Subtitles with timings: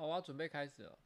[0.00, 0.98] 好，我要准备开始了。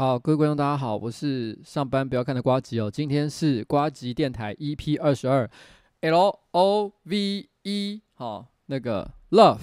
[0.00, 2.90] 好，各位观众，大家好，我是上班不要看的瓜吉哦。
[2.90, 5.46] 今天是瓜吉电台 EP 二十二
[6.00, 9.60] ，L O V E，好，那个 Love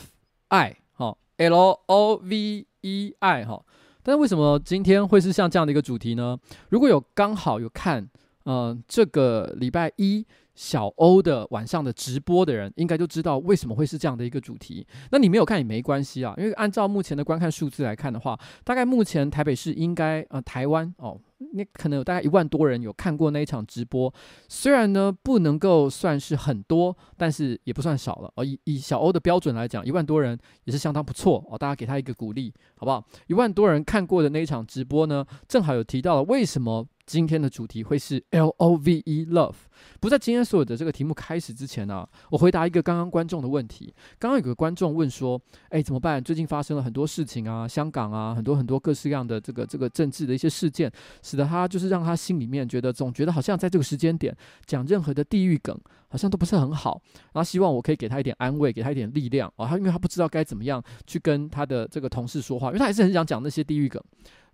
[0.50, 1.56] 爱，好，L
[1.88, 3.66] O V E 爱，哈。
[4.04, 6.38] 但是为什么今天会是像这样的一个主题呢？
[6.70, 8.08] 如果有刚好有看，
[8.46, 10.24] 嗯、呃，这个礼拜一。
[10.58, 14.86] 小欧的晚上的直播的人应该就知道为什么会是这样的一个主题。
[15.12, 21.16] 那你没有看也没关系啊，因为按照目前的观看数字来看的话，大概目前台北市应该呃台湾哦，
[21.54, 24.12] 那可能有大概一万多人有看过那一场直播。
[24.50, 28.44] 虽然呢不能够算是很多，但是也不算少了哦。
[28.44, 31.56] 以以小欧的标准来讲，一万多人也是相当不错哦。
[31.56, 33.06] 大家给他一个鼓励，好不好？
[33.28, 36.88] 一万多人看过的那一场直播呢，正好有提到了为什么。
[37.08, 39.56] 今天的主题会是 L O V E Love。
[40.02, 43.94] 不在今天所有的这个题目开始之前呢、我回答一个刚刚观众的问题。
[44.20, 46.22] 刚刚有个观众问说：“哎，怎么办？
[46.22, 50.92] 最近发生了很多事情啊，香港啊，很多很多各式各样的这个这个政治的一些事件，
[51.24, 54.36] 使得他就是让他心里面觉得总觉得好像在这个时间点
[54.66, 55.80] 讲任何的地狱梗
[56.10, 57.02] 好像都不是很好。
[57.32, 59.66] 然后希望我可以给他一点安慰，给他一点力量啊。
[59.66, 64.04] 他因为他不知道该怎么样去跟他的这个同事说话，因为他还是很想讲那些地狱梗。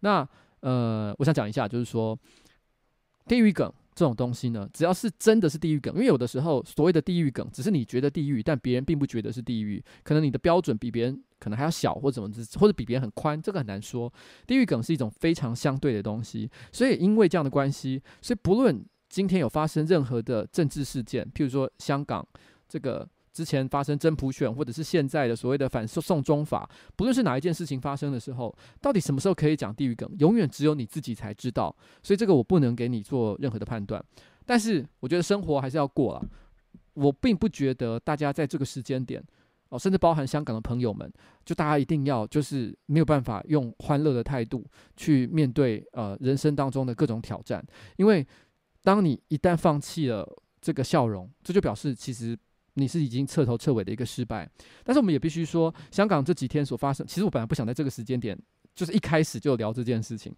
[0.01, 0.27] 那
[0.59, 2.15] 呃，我想讲一下，就是说。
[3.27, 14.11] 地狱梗这种东西呢，只要是真的是地狱梗，因为有的时候所谓的地狱梗，只是你觉得地狱，但别人并不觉得是地狱，可能你的标准比别人可能还要小，或怎么，或者比别人很宽，这个很难说。
[14.47, 22.27] 地狱梗是一种非常相对的东西，所以因为这样的关系，所以不论今天有发生任何的政治事件，譬如说香港
[22.67, 23.07] 这个。
[23.33, 31.75] 之前发生真普选，或者是现在的所谓的反送中法，不论是哪一件事情发生的时候，到底什么时候可以讲地狱梗，永远只有你自己才知道。
[32.03, 34.03] 所以这个我不能给你做任何的判断。
[34.45, 36.23] 但是我觉得生活还是要过了。
[36.93, 39.23] 我并不觉得大家在这个时间点，
[39.69, 41.11] 哦，甚至包含香港的朋友们，
[41.43, 44.63] 就大家一定要就是没有办法用欢乐的态度
[44.95, 47.65] 去面对呃人生当中的各种挑战，
[47.97, 48.23] 因为
[48.83, 50.27] 当你一旦放弃了
[50.61, 52.37] 这个笑容，这就表示其实。
[52.75, 54.49] 你是已经彻头彻尾的一个失败，
[54.83, 58.35] 但是我们也必须说，香港这几天所发生，其实我本来不想在这个时间点，
[58.73, 60.33] 就是一开始就聊这件事情，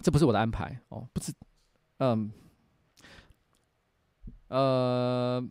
[0.00, 1.32] 这不是我的安排哦，不是，
[1.98, 2.30] 嗯，
[4.48, 5.44] 呃，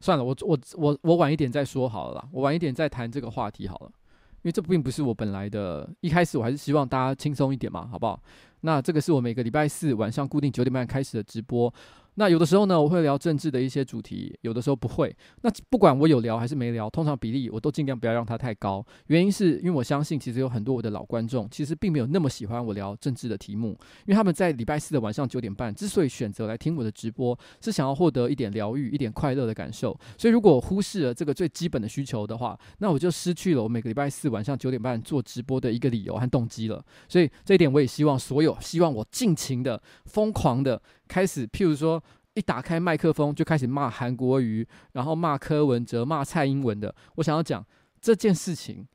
[0.00, 8.22] 算了，我我我我晚一点再说好了啦，我晚一点再谈这个话题好了，因为这并不是我本来的，一开始我还是希望大家轻松一点嘛，好不好？
[8.60, 11.72] 那这个是我每个礼拜四晚上固定九点半开始的直播。
[12.18, 15.16] 那有的时候呢，我会聊政治的一些主题，有的时候不会。
[15.42, 18.84] 那不管我有聊还是没聊，通常比例我都尽量不要让它太高。
[19.06, 23.68] 原因是因为我相信，其实有很多我的老观众，其实并没有那么喜欢我聊政治的题目，
[24.04, 29.96] 因为他们在礼拜四的晚上九点半之所以选择来听我的直播，是想要获得一点疗愈、一点快乐的感受。
[30.16, 36.84] 所以如果忽视了这个最基本的需求的话，那我就失去了我每个礼拜四晚上九点半做直播的一个理由和动机了。
[37.08, 42.00] 所以这一点我也希望所有希望我尽情的、疯狂的开始，譬如说。
[42.34, 46.94] 一打开麦克风就开始骂韩国瑜，然后骂柯文哲、骂蔡英文的。
[47.16, 47.66] 我想要讲
[48.00, 48.86] 这件事情，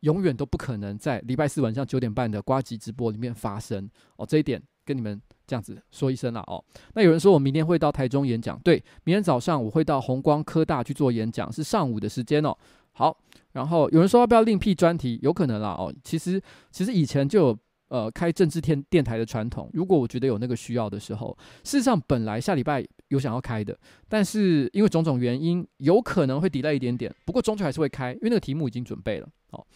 [0.00, 4.26] 永远都不可能在礼拜四晚上九点半的呱吉直播里面发生哦。
[4.26, 6.62] 这一点跟你们这样子说一声啦哦。
[6.92, 12.54] 那有人说我明天会到台中演讲，对，明天早上我会到红光科大去做演讲，是上午的时间哦。
[12.92, 13.16] 好，
[13.52, 15.90] 然后有人说要不要另辟专题，有可能啦哦。
[16.04, 16.38] 其实
[16.70, 17.58] 其实以前就有。
[17.90, 23.76] 呃，开政治电电台的传统，如果我觉得有那个需要的时候，事实上本来下礼拜有想要开的，
[24.08, 27.12] 但是因为种种原因，有可能会 delay 一点点。
[27.24, 29.28] 不过终究还是会开，因为那个题目已经准备了。
[29.50, 29.66] 好，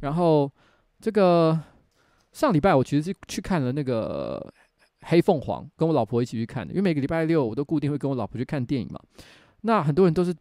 [0.00, 0.52] 然后
[1.00, 1.58] 这个
[2.32, 4.38] 上礼拜我其实是去看了那个
[5.08, 6.74] 《黑凤凰》，跟我老婆一起去看的。
[6.74, 9.00] 因为每个礼拜六我都固定会跟我老婆去看电影嘛。
[9.62, 10.34] 那很多人都是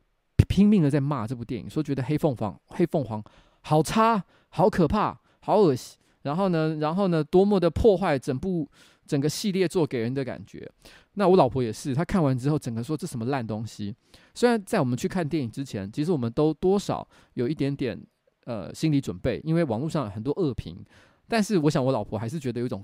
[0.50, 3.24] 拼命的在骂这部电影，说觉得《黑凤凰》《黑凤凰》
[3.62, 5.98] 好差、好可怕、好恶心。
[6.26, 8.68] 然后呢，然后呢，多么的破坏整部
[9.06, 10.70] 整个系列作给人的感觉。
[11.14, 13.96] 那我老婆也是，她看完之后，整个说这什么烂东西。
[14.34, 17.98] 虽然在我们去看电影之前，其实我们都多少有一点点
[18.46, 20.84] 呃心理准备，因为网络上有很多恶评。
[21.28, 22.84] 但是我想我老婆还是觉得有一种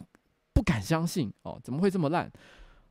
[0.53, 2.31] 不敢相信哦，怎么会这么烂？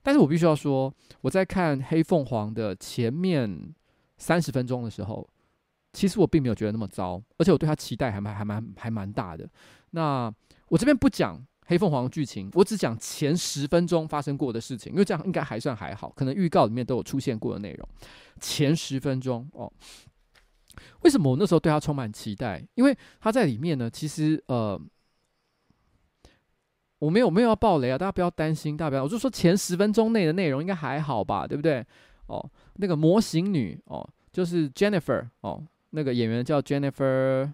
[0.02, 3.72] 但是我必须要说，我在看《黑凤凰》的前面
[4.18, 5.28] 三十分钟的时候，
[5.92, 9.48] 其实我并没有觉得那么糟，而且我对他期待还蛮还蛮还蛮大的。
[9.90, 10.32] 那
[10.68, 17.88] 我这边不讲黑凤凰的剧情，我只讲前十分钟发生过的事情，因为这样应该还算还好，可能预告里面都有出现过的内容。
[18.40, 19.72] 前十分钟哦，
[21.02, 22.66] 为什么我那时候对他充满期待？
[22.74, 24.80] 因为他在里面呢，其实呃，
[26.98, 31.84] 我没有没有要爆雷啊，大家不要担心，大家不要，我就说前十分钟内的内容应该还好吧，对不对？
[32.26, 37.52] 哦，那个模型女哦，就是 Jennifer 哦，那个演员叫 Jennifer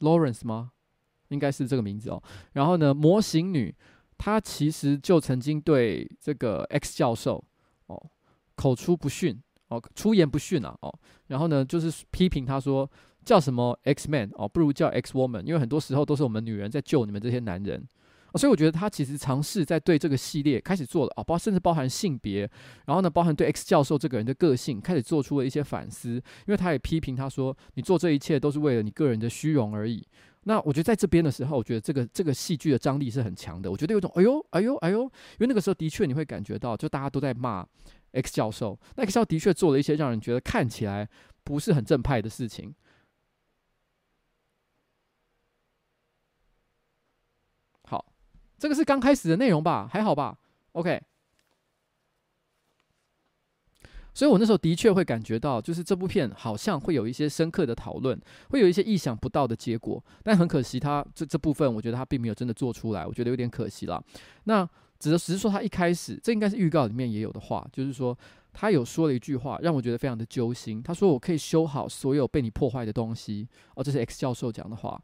[0.00, 0.72] Lawrence 吗？
[1.34, 2.22] 应该是这个名字哦。
[2.52, 3.74] 然后呢，模型女
[4.16, 7.44] 她其实就曾经对这个 X 教授
[7.88, 8.02] 哦
[8.54, 9.38] 口出不逊
[9.68, 10.98] 哦，出言不逊啊哦。
[11.26, 12.90] 然后呢，就是批评他说
[13.24, 17.86] 叫什么 X Man 哦，不如叫 X Woman，因为很多时候都是我们女人在救你们这些男人。
[18.36, 22.40] 所以我觉得他其实尝试在对这个系列开始做了啊，包、甚至包含性别，
[22.84, 30.04] 然后呢，包含对 X 教授这个人的个性开始做出了一些反思，因为他也批评他说你做这一切都是为了你个人的虚荣而已。
[30.44, 33.70] 那我觉得在这边的时候，我觉得这个这个戏剧的张力是很强的。
[33.70, 37.66] 我觉得有种哎呦哎呦哎呦，因为那个时候的确你会感觉到，就大家都在骂
[38.12, 38.78] X 教授。
[38.96, 41.08] 那 X 教授的确做了一些让人觉得看起来
[41.42, 42.74] 不是很正派的事情。
[47.86, 48.04] 好，
[48.58, 49.88] 这个是刚开始的内容吧？
[49.90, 50.38] 还好吧
[50.72, 51.02] ？OK。
[54.14, 58.18] 所以我那时候的确会感觉到，就是这部片好像会有一些深刻的讨论，
[58.50, 60.02] 会有一些意想不到的结果。
[60.22, 64.02] 但很可惜，他这这部分我觉得他并没有真的做出来，我觉得有点可惜了。
[64.44, 64.64] 那
[65.00, 68.16] 只是只是说他一开始，这应该是预告里面也有的话，就是说
[68.52, 70.80] 他有说了一句话，让我觉得非常的揪心。
[70.80, 75.02] 他说：“我可以修好所有被你破坏的东西。”哦，这是 X 教授讲的话。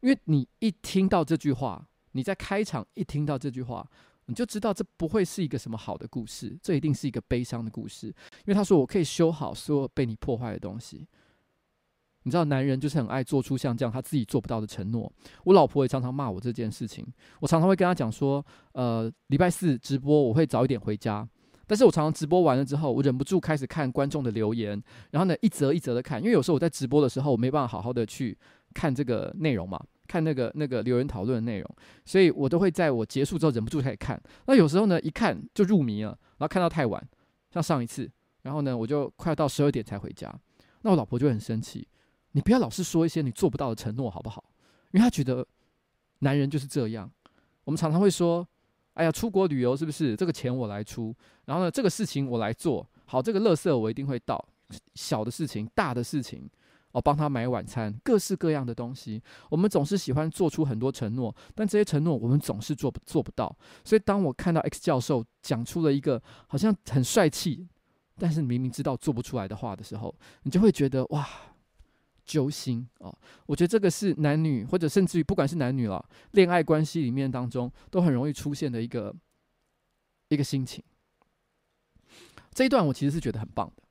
[0.00, 3.88] 因为你一听到这句话，你在开场一听到这句话。
[4.26, 8.06] 你就知道这不会是一个什么好的故事，这一定是一个悲伤的故事。
[8.06, 11.06] 因为他说：“我可以修好所有被你破坏的东西。”
[12.24, 15.12] 你知道，男人就是很爱做出像这样他自己做不到的承诺。
[15.44, 17.04] 我老婆也常常骂我这件事情。
[17.40, 21.28] 我常常会跟他讲说：“呃，礼拜四直播我会早一点回家。”
[21.66, 28.36] 但是我常常直播完了之后，我忍不住开始看观众的留言，然后呢，一则一则的看，因为有时候我在直播的时候，我没办法好好的去
[28.74, 29.82] 看这个内容嘛。
[30.12, 34.20] 看那个那个留言讨论的内容，所以我都会在我结束之后忍不住开始看。
[34.46, 37.02] 那有时候呢，一看就入迷了，然后看到太晚，
[37.50, 38.10] 像上一次，
[38.42, 40.30] 然后呢，我就快要到十二点才回家。
[40.82, 41.88] 那我老婆就很生气，
[42.32, 44.44] 你不要老是说一些你做不到的承诺好不好？
[44.90, 45.46] 因为她觉得
[46.18, 47.10] 男人就是这样。
[47.64, 48.46] 我们常常会说，
[48.92, 51.16] 哎呀，出国旅游是不是这个钱我来出？
[51.46, 54.46] 然后呢，这个事情我来做好，这个乐色我一定会到。
[54.94, 56.48] 小的事情，大的事情。
[56.92, 59.22] 哦，帮他买晚餐，各式各样的东西。
[59.50, 63.54] 我们总是喜欢做出很多承诺，但这些承诺我们总是做不做不到。
[63.84, 67.66] 所以，当我看到 X 教授讲出了一个好像很帅气，
[68.18, 71.26] 但是明明知道做不出来的话的时候，你就会觉得哇，
[72.24, 73.16] 揪心哦。
[73.46, 79.14] 我觉得这个是男女，或者甚至于不管是男女了，恋爱关系里面当中都很容易出现的一个
[80.28, 80.84] 一个心情。
[82.52, 83.82] 这一段我其实是觉得很棒的，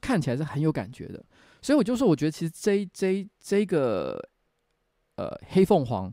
[0.00, 1.24] 看起来是很有感觉的。
[1.64, 4.22] 所以我就说，我觉得其实这这这个
[5.16, 6.12] 呃黑凤凰，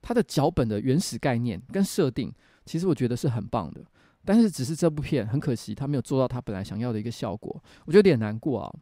[0.00, 2.32] 它的脚本的原始概念跟设定，
[2.64, 3.84] 其实我觉得是很棒的。
[4.24, 8.72] 但是只是这部片很可惜，它没有做到它本来想要的一个效果，我觉得有点难过啊。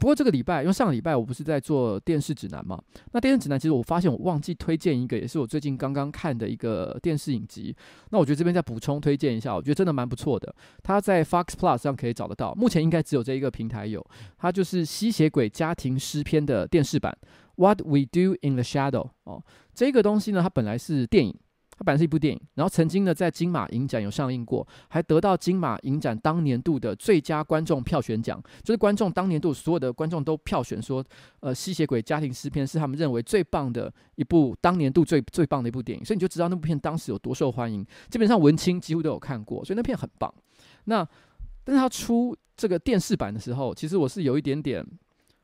[0.00, 7.76] 不过这个礼拜，因为上个礼拜我不是在做电视指南嘛，那电视指南其实我发现我忘记推荐一个，也是我最近刚刚看的一个电视影集。
[8.08, 10.52] 那我觉得这边再补充推荐一下，我觉得真的蛮不错的。
[10.82, 14.04] 它在 Fox Plus 上可以找得到，目前应该只有这一个平台有。
[14.38, 17.16] 它就是《吸血鬼家庭诗篇》的电视版，
[17.56, 21.38] 《What We Do in the Shadow》哦，这个东西呢，它本来是电影。
[21.80, 31.02] 它本来是一部电影，然后曾经呢在金马影展有上映过，还得到金马影展当年度的最佳观众票选奖，就是观众当年度所有的观众都票选说，
[31.40, 40.30] 呃，《吸血鬼家庭诗篇》是他们认为最棒的一部当年度最最棒的一部电影，所以你就知道那部片当时有多受欢迎，基本上文青几乎都有看过，所以那片很棒。
[40.84, 41.02] 那
[41.64, 44.86] 但是他出这个电视版的时候，其实我是有一点点。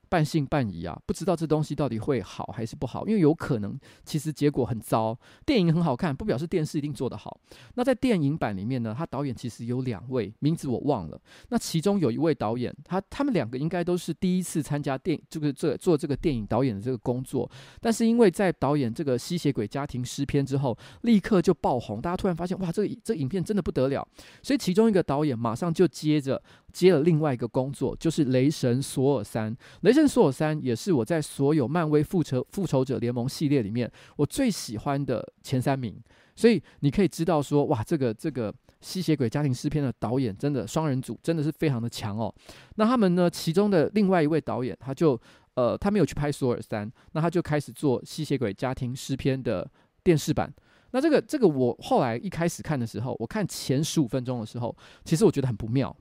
[0.09, 5.17] 半信半疑啊，不知道这东西到底会好还是不好，因为有可能其实结果很糟。
[5.45, 7.41] 电影很好看，不表示电视一定做得好。
[7.75, 11.21] 那在电影版里面呢，他导演其实有两位，名字我忘了。
[11.49, 24.07] 那其中有一位导演，他他们两个应该都是第一次参加电这个这做这个电影导演的这个工作，但是因为在导演这个吸血鬼家庭诗篇之后，立刻就爆红，大家突然发现哇，这个这影片真的不得了，
[24.43, 26.43] 所以其中一个导演马上就接着。
[26.73, 29.57] 接了另外一个工作，就是雷神索尔三。
[29.81, 36.01] 雷神索尔三也是我在所有漫威复仇复仇者联盟系列里面我最喜欢的前三名。
[36.37, 42.33] 所以你可以知道说，哇，这个这个吸血鬼家庭诗篇的导演真的双人组真的是非常的强哦。
[42.75, 45.19] 那他们呢，其中的另外一位导演，他就
[45.55, 49.67] 呃，他没有去拍索尔三，那他就开始做吸血鬼家庭诗篇的
[50.05, 50.53] 电视版。
[50.91, 54.77] 那这个这个我后来一开始看的时候，我看前十五分钟的时候，
[55.07, 55.97] 其实我觉得很不妙。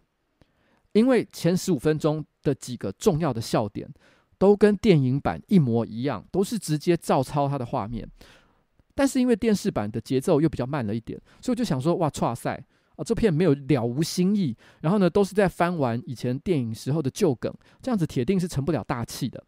[0.95, 3.85] 因为前十五分钟的几个重要的笑点
[4.37, 8.09] 都跟电影版一模一样，都是直接照抄它的画面。
[8.93, 12.63] 但是因为电视版的节奏又比较慢了一点，所以我就想说：哇，剉赛
[12.95, 14.55] 啊，这片没有了无新意。
[14.79, 19.43] 然后呢，都是在翻完以前电影时候的旧梗，这样子铁定是成不了大器的。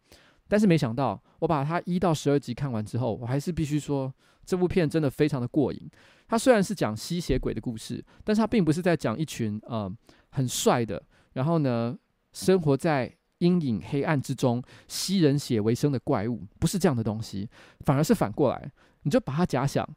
[0.49, 4.13] 但是没想到，我把它一到十二集看完之后，我还是必须说，
[4.45, 5.89] 这部片真的非常的过瘾。
[6.27, 9.89] 它虽然是讲吸血鬼的故事，但是它并不是在讲一群呃
[10.31, 11.01] 很帅的。
[11.37, 11.95] 然后呢，
[12.33, 17.47] 生活在阴影黑暗之中，吸人血为生的怪物，不是这样的东西，
[17.81, 18.71] 反而是反过来。
[19.03, 19.87] 你就把它假想，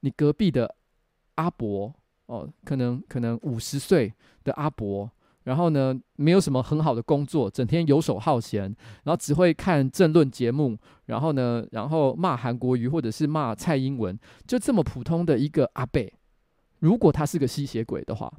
[0.00, 0.76] 你隔壁的
[1.36, 1.90] 阿伯
[2.26, 4.12] 哦，可能可能五十岁
[4.44, 5.10] 的阿伯，
[5.44, 8.64] 然后呢，没有什么很好的工作，整天游手好闲，
[9.04, 10.76] 然后只会看政论节目，
[11.06, 16.12] 然后呢，然后骂韩国瑜或者是骂蔡英文，就这么普通的一个阿伯，
[16.80, 18.30] 如果他是个吸血鬼的话。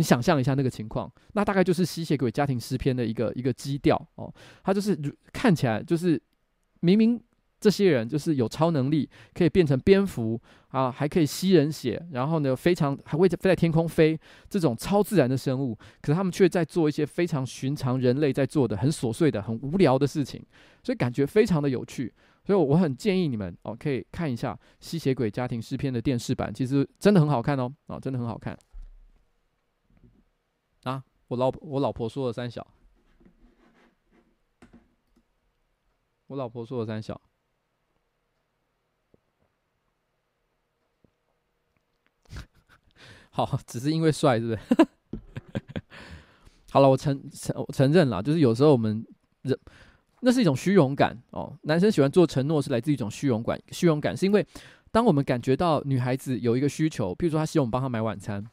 [0.00, 4.32] 你想象一下那个情况，那大概就是吸血鬼家庭诗篇的一个一个基调哦。
[4.64, 4.98] 他就是
[5.30, 6.18] 看起来就是
[6.80, 7.22] 明明
[7.60, 20.42] 这些人就是有超能力，可以变成蝙蝠啊，还可以吸人血，然后呢，非常还会飞在天空飞这种超自然的生物，可是他们却在做一些非常寻常人类在做的很琐碎的很无聊的事情，
[20.82, 22.10] 所以感觉非常的有趣。
[22.42, 28.56] 所以我很建议你们哦，可以看一下吸血鬼家庭诗篇的电视版，其实真的很好看哦，啊，真的很好看。
[31.30, 32.66] 我老我老婆说了三小，
[36.26, 37.20] 我老婆说了三小，
[43.30, 44.88] 好，只是因为帅，是不是？
[46.72, 49.06] 好了，我承承承认了，就是有时候我们
[49.42, 49.56] 人
[50.22, 51.56] 那是一种虚荣感哦。
[51.62, 54.44] 男生喜欢做承诺是来自一种虚荣感，虚荣感是因为
[54.90, 58.44] 当我们感觉到女孩子有一个需求，譬如说她希望我们帮她买晚餐。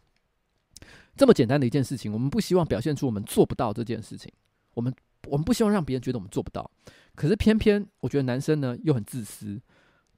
[1.18, 4.32] 这么简单的一件事情，我们不希望表现出我们做不到这件事情。
[4.76, 4.94] 我们
[5.28, 6.70] 我们不希望让别人觉得我们做不到。
[7.16, 9.60] 可是偏偏我觉得男生呢又很自私。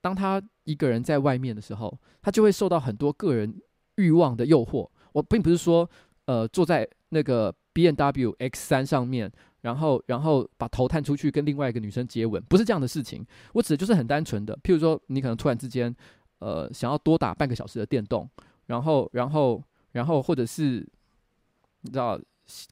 [0.01, 3.60] 当他一个人在外面的时候，他就会受到很多个人
[3.96, 4.89] 欲望的诱惑。
[5.13, 5.89] 我并不是说，
[6.25, 13.25] 呃，坐在那个 BMW X3 上面，然后然后把头探出去跟另外一个女生接吻，不是这样的事情。
[13.53, 15.96] 我指的就是很单纯的，譬如说你可能突然之间，
[16.39, 18.29] 呃，想要多打半个小时的电动，
[18.68, 19.63] 然后然后。
[19.91, 20.88] 然后，或者是
[21.81, 22.19] 你知道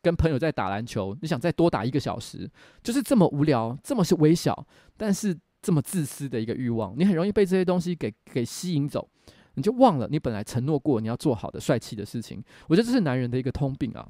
[0.01, 2.49] 跟朋友在打篮球，你想再多打一个小时，
[2.83, 9.09] 就是这么无聊，这么是微小，但是这么自私的一个欲望，你很容易被这些东西给给吸引走，
[9.55, 12.43] 你就忘了你本来承诺过你要做好的帅气的事情。
[12.67, 14.07] 我觉得这是男人的一个通病啊。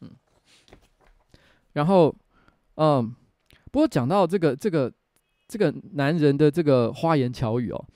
[0.00, 0.10] 嗯，
[1.74, 2.14] 然后，
[2.76, 3.14] 嗯，
[3.70, 4.92] 不过讲到这个这个
[5.46, 7.86] 这个男人的这个花言巧语哦，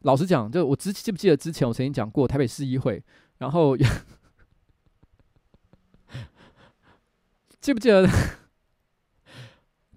[0.00, 3.02] 老实讲，就我之记不记得之前我曾经讲过台北市议会，
[3.38, 3.76] 然后。
[7.60, 8.08] 记不记得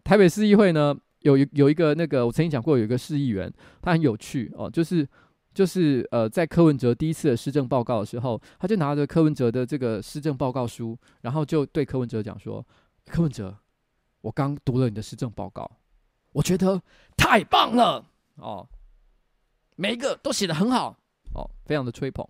[0.04, 0.94] 台北市议会呢？
[1.20, 3.50] 有一有一个那个，我曾经讲过，有一个市议员，
[3.82, 5.08] 他很有趣哦，就是
[5.54, 12.66] 就是呃，在柯文哲第一次的施政报告的时候，他就拿着柯文哲的这个施政报告书，然后就对柯文哲讲说
[13.06, 13.56] ：“柯文哲，
[14.22, 15.70] 我刚读了你的施政报告，
[16.34, 16.82] 我觉得
[17.16, 18.04] 太棒了
[18.36, 18.68] 哦，
[19.78, 20.98] 每一个都写得很好
[21.36, 22.28] 哦，非常的吹捧。”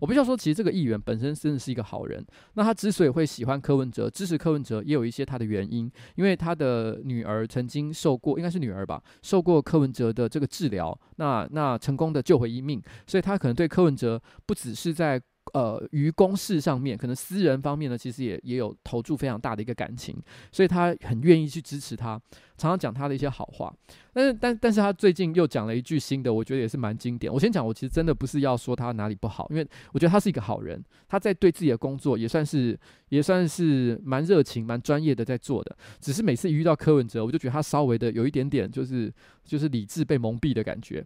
[0.00, 2.24] 我必须要说，其实这个议员本身真的是一个好人。
[2.54, 5.90] 那他之所以会喜欢柯文哲、支持柯文哲，也有一些他的原因。
[6.14, 15.20] 因为他的女儿曾经受过，应该是女儿吧，受过柯文哲的这个治疗，那那成功的救回一命，所以他可能对柯文哲不只是在。
[15.52, 20.16] 呃，于公事上面，可能私人方面呢，其实也也有投注非常大的一个感情，
[20.50, 22.20] 所以他很愿意去支持他，
[22.56, 23.72] 常常讲他的一些好话。
[24.12, 27.32] 但是，但但是他最近又讲了一句新的，我觉得也是蛮经典。
[27.32, 32.78] 我先讲，我其实真的不是要说他哪里不好，因为我觉得他是一个好人，他在对自己的工作也算是
[33.10, 35.76] 也算是蛮热情、蛮专业的在做的。
[36.00, 39.12] 只是每次一遇到柯文哲，我就觉得他稍微的有一点点就是
[39.44, 41.04] 就是理智被蒙蔽的感觉。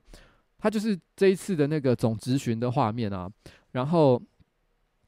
[0.61, 3.31] 他就是这一次的那个总质询的画面啊，
[3.79, 4.21] 然后。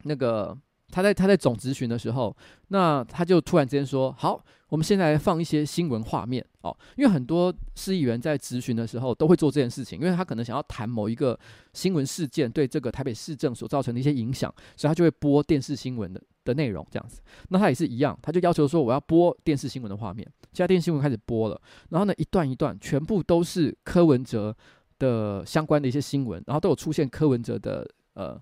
[0.05, 0.57] 那个
[0.89, 2.35] 他在他在总质询的时候，
[2.69, 11.39] 那他就突然之间说：“好，我们现在放一些新闻画面哦。”因为很多市议员在质询的时候都会做这件事情，因为他可能想要谈某一个
[11.75, 17.21] 新闻事件对这个台北市政所造成的一些影响，所以他就会播电视新闻的的内容这样子。
[17.51, 21.61] 那他也是一样，他就要求说：“我要播电视新闻的画面。”现在电视新闻开始播了，
[21.91, 24.57] 然后呢，一段一段全部都是柯文哲
[24.99, 28.41] 的相关的一些新闻，然后都有出现柯文哲的呃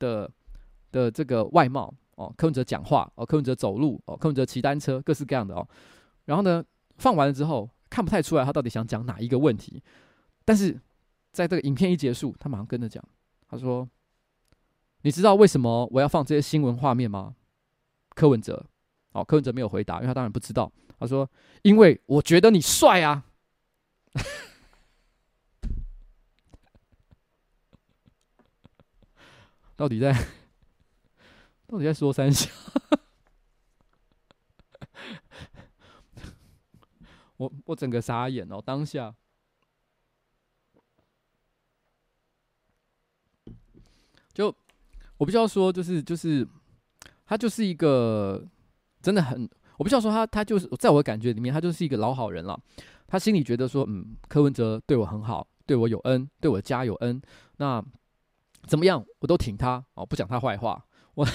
[0.00, 0.28] 的。
[0.92, 5.64] 的这个外貌哦，柯文哲讲话哦，柯文哲走路哦，柯文哲骑单车，各式各样的哦。
[6.24, 6.64] 然后呢，
[6.96, 9.80] 放完了之后看不太出来他到底想讲哪一个问题，
[10.44, 10.76] 但是
[11.30, 13.00] 在这个影片一结束，他马上跟着讲，
[13.48, 13.88] 他说
[15.02, 17.36] ：“你知道为什么我要放这些新闻画面吗？”
[18.16, 18.66] 柯文哲
[19.12, 20.72] 哦，柯文哲没有回答，因为他当然不知道。
[20.98, 21.30] 他说
[21.62, 23.26] ：“因为我觉得你帅啊。
[29.80, 30.12] ”到底在？
[31.66, 32.50] 到底在说三下？
[37.38, 38.60] 我我整个傻眼哦！
[38.62, 39.14] 当下，
[44.34, 44.54] 就
[45.16, 46.46] 我必须要说，就是就是
[47.24, 48.46] 他就是一个
[49.00, 52.60] 真的很，我必须要说他他就是在我的感觉里面，他就是一个老好人了。
[53.06, 57.18] 他心里觉得说，嗯，柯文哲对我很好，对我有恩，对我家有恩，
[57.56, 57.82] 那
[58.66, 60.84] 怎么样我都挺他哦，不讲他坏话。
[61.14, 61.26] 我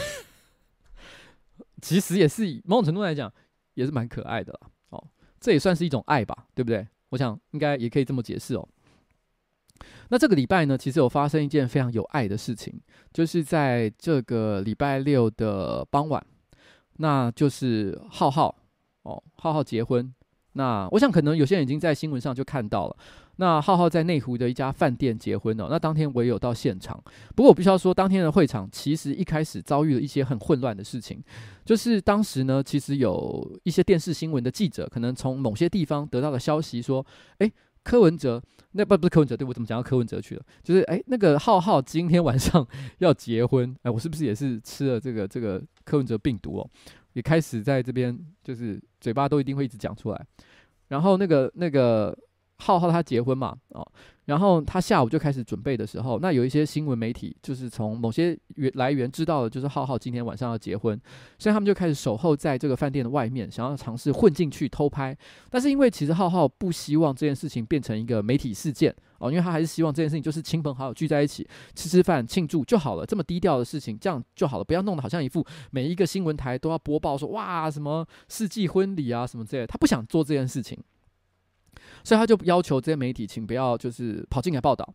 [1.82, 3.32] 其实也是以某种程度来讲，
[3.74, 4.58] 也是蛮可爱的
[4.90, 5.08] 哦，
[5.40, 6.88] 这也算是一种爱吧，对不对？
[7.10, 8.68] 我想应该也可以这么解释哦。
[10.10, 12.74] 那这个礼拜呢，其实有发生一件非常有爱的事情，
[13.12, 16.26] 就是在这个礼拜六的傍晚，
[16.98, 18.56] 那就是浩浩
[19.04, 20.14] 哦，浩浩结婚。
[20.54, 22.98] 那我想可能有些人已经在新闻上就看到了。
[23.38, 27.04] 那浩浩在内湖的一家饭店结婚哦，那当天我也有到现场。
[27.36, 31.22] 不过我必须要说，当天的会场其实一开始遭遇了一些很混乱的事情，
[31.66, 37.06] 就是当时呢，其实有一些电视新闻的记者可能从某些地方得到了消息说，
[37.40, 37.52] 诶，
[37.84, 40.42] 柯文哲，那不不是柯文哲，对，我怎么讲到柯文哲去了？
[40.64, 42.66] 就是诶，那个浩浩今天晚上
[43.00, 46.70] 要结婚，诶， 我是不是也是吃了这个这个柯文哲病毒哦？
[47.14, 50.26] 也开始在这边就是嘴巴都一定会一直讲出来，
[50.88, 52.18] 然后那个那个。
[52.58, 53.86] 浩浩他结婚嘛，哦，
[54.26, 61.00] 然后他下午就开始准备的时候，那有一些新闻媒体就是从某些源来源知道的，就是浩浩今天晚上要结婚，
[61.38, 65.16] 所以他们就开始守候在这个饭店的外面，想要尝试混进去偷拍。
[65.50, 80.82] 但是因为其实浩浩不希望这件事情变成一个媒体事件哦，因为他还是希望这件事情就是亲朋好友聚在一起吃吃饭庆祝就好了，这么低调的事情这样就好了，不要弄得好像一副每一个新闻台都要播报说哇什么世纪婚礼啊什么之类，他不想做这件事情。
[82.06, 84.88] 所以他就要求这些媒体，请不要就是跑进来报道。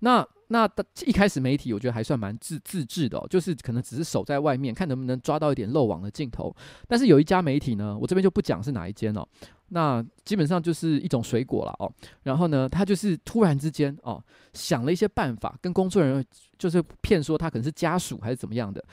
[0.00, 0.68] 那那
[1.06, 6.54] 一开始媒体我觉得还算蛮自自制的，就是可能只是守在外面，看能不能抓到一点漏网的镜头。
[6.86, 9.26] 但是有一家媒体呢，我这边就不讲是哪一间哦。
[9.68, 11.90] 那基本上就是一种水果了哦。
[12.22, 16.24] 然后呢，他就是突然之间哦，想了一些办法，跟工作人员
[16.58, 18.84] 就是骗说他可能是家属还是怎么样的。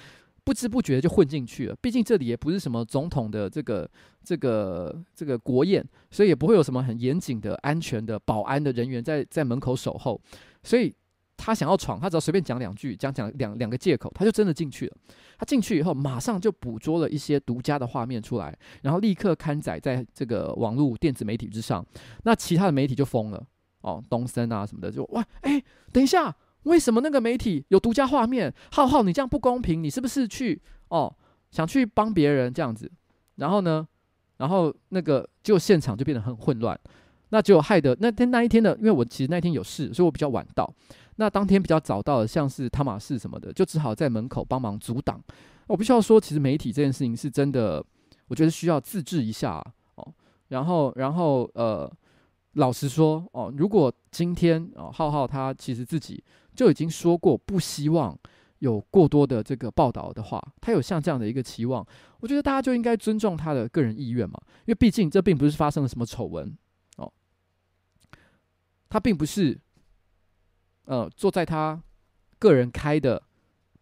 [0.43, 1.75] 不知不觉就混进去了。
[1.81, 3.89] 毕竟这里也不是什么总统的这个
[4.23, 10.19] 这个这个国宴，所以也不会有什么很严谨的安全的保安的人员在在门口守候。
[10.61, 10.93] 所以
[11.37, 14.97] 他想要闯，他只要随便讲两句，讲讲两两个借口，他就真的进去了。
[15.37, 21.85] 他进去以后，马上就捕捉了一些独家的画面出来，然后立刻刊载在这个网络电子媒体之上。
[22.23, 23.43] 那其他的媒体就疯了
[23.81, 26.35] 哦，东森啊什么的就哇，哎，等一下。
[26.63, 28.53] 为什么那个媒体有独家画面？
[28.71, 29.83] 浩浩，你这样不公平！
[29.83, 31.13] 你是不是去哦
[31.51, 32.91] 想去帮别人这样子？
[33.35, 33.87] 然后呢，
[34.37, 36.79] 然后那个就现场就变得很混乱，
[37.29, 40.71] 那就害得那天那一天的，因为我其实那天有事，所以我比较晚到。
[41.17, 45.21] 那当天比较早到的，像是汤马士什么的，就只好在门口帮忙阻挡。
[45.67, 47.83] 我必须要说，其实媒体这件事情是真的，
[48.27, 49.63] 我觉得需要自制一下
[49.95, 50.13] 哦。
[50.47, 51.91] 然后，然后呃，
[52.53, 56.23] 老实说哦，如果今天哦浩浩他其实自己。
[56.55, 58.15] 就已经说过不希望
[58.59, 61.83] 有过多的这个报道的话，他有像这样的一个期望，
[62.19, 66.55] 我觉得大家就应该尊重他的个人意愿嘛，因为毕竟这并不是发生了什么丑闻
[66.97, 67.11] 哦，
[68.87, 69.59] 他并不是
[70.85, 71.81] 呃坐在他
[72.37, 73.23] 个人开的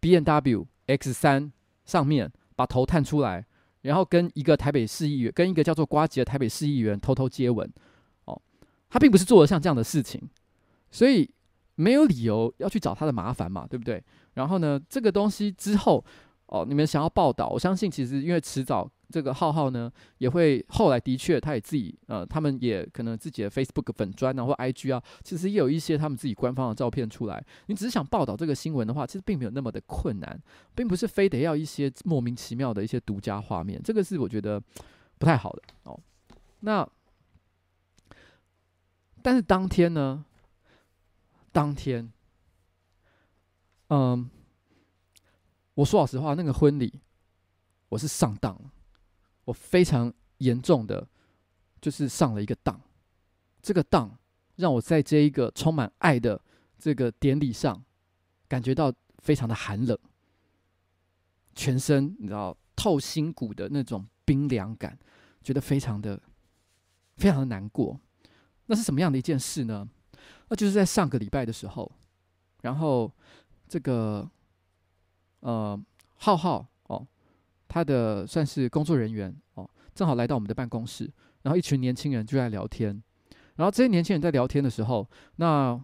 [0.00, 1.50] BMW X3
[1.84, 3.44] 上面把头探出来，
[3.82, 7.70] 然后跟一个台北市议员跟一个叫做瓜吉的台北市议员偷偷接吻，
[8.92, 10.20] 他并不是做了像这样的事情，
[10.92, 11.28] 所以。
[11.76, 14.00] 没有理由要去找他的麻烦嘛，对不对？
[14.34, 16.04] 然后呢，这个东西之后
[16.46, 27.42] 哦，你们想要报道，我相信其实因为迟早这个浩浩呢也会后来的确他也自己呃，他们也可能自己的 Facebook 粉专啊或 IG 啊，其实也有一些他们自己官方的照片出来。
[27.66, 30.38] 你只是想报道这个新闻的话，其实并没有那么的困难，
[30.74, 34.62] 并不是非得要一些莫名其妙的一些独家画面，这个是我觉得
[35.18, 35.98] 不太好的哦。
[36.60, 36.86] 那
[39.22, 40.24] 但是当天呢？
[41.52, 42.10] 当天，
[43.88, 44.30] 嗯，
[45.74, 47.00] 我说老实话，那个婚礼
[47.90, 48.72] 我是上当了，
[49.44, 51.06] 我非常严重的，
[51.78, 52.80] 就是上了一个当。
[53.60, 54.18] 这个当
[54.56, 56.40] 让我在这一个充满爱的
[56.78, 57.84] 这个典礼上，
[58.48, 59.98] 感觉到非常的寒冷，
[61.54, 64.98] 全身你知道透心骨的那种冰凉感，
[65.42, 66.18] 觉得非常的
[67.18, 68.00] 非常的难过。
[68.72, 69.86] 那是什么样的一件事呢？
[70.48, 71.92] 那就是在上个礼拜的时候，
[72.62, 73.12] 然后
[73.68, 74.26] 这个
[75.40, 75.78] 呃
[76.14, 77.06] 浩浩哦，
[77.68, 81.04] 他的算是工作人员哦，正好来到我们的办公室，
[81.42, 83.02] 然后一群年轻人就在聊天，
[83.56, 85.06] 然后这些年轻人在聊天的时候，
[85.36, 85.78] 那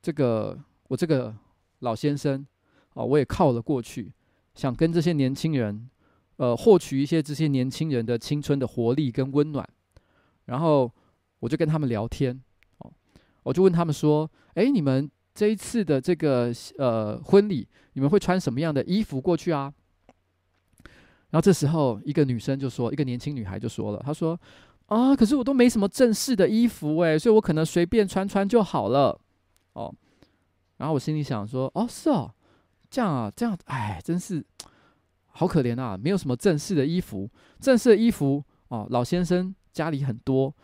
[0.00, 1.34] 这个我这个
[1.80, 2.46] 老先生
[2.92, 4.12] 哦，我也靠了过去，
[4.54, 5.90] 想跟这些年轻人
[6.36, 9.68] 呃获取一些这些年轻人的青春的活力跟温暖，
[10.44, 10.88] 然后
[11.44, 12.40] 我就跟他们聊天。
[12.78, 12.90] 哦
[13.42, 19.70] 我就问他们说：“哎，你们这一次的这个呃婚礼，你们会穿什么样的衣服过去啊？”
[21.28, 24.40] 然后这时候，一个女生就说：“一个年轻女孩就说了，她说
[24.88, 29.20] ：‘啊，可是我都没什么正式的衣服哎，所以我可能随便穿穿就好了。’
[29.74, 29.94] 哦，
[30.78, 32.32] 然后我心里想说：‘哦，是哦，
[32.88, 34.42] 这样啊，这样，哎，真是
[35.26, 37.28] 好可怜啊，没有什么正式的衣服，
[37.60, 40.54] 正式的衣服哦，老先生家里很多。’”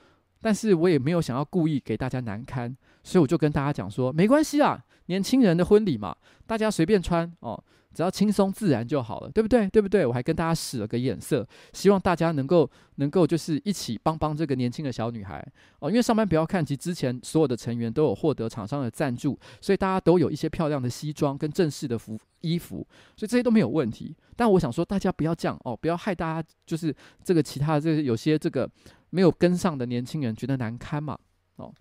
[0.40, 9.68] 但是我也没有想要故意给大家难堪，所以我就跟大家讲说，没关系啊，年轻人的婚礼嘛，大家随便穿哦，只要轻松自然就好了，对不对？
[9.68, 10.06] 对不对？
[10.06, 15.44] 我还跟大家使了个眼色，希望大家能够能够就是一起帮帮这个年轻的小女孩
[15.80, 24.16] 哦，因为上班不要看，其之前所有的成员都有获得厂商的赞助，所以大家都有一些漂亮的西装跟正式的服衣服，所以这些都没有问题。
[24.36, 28.70] 但我想说，大家不要这样哦，不要害大家就是这个其他的这个有些这个。
[29.10, 31.18] 没有跟上的年轻人觉得难堪嘛？
[31.56, 31.74] 哦，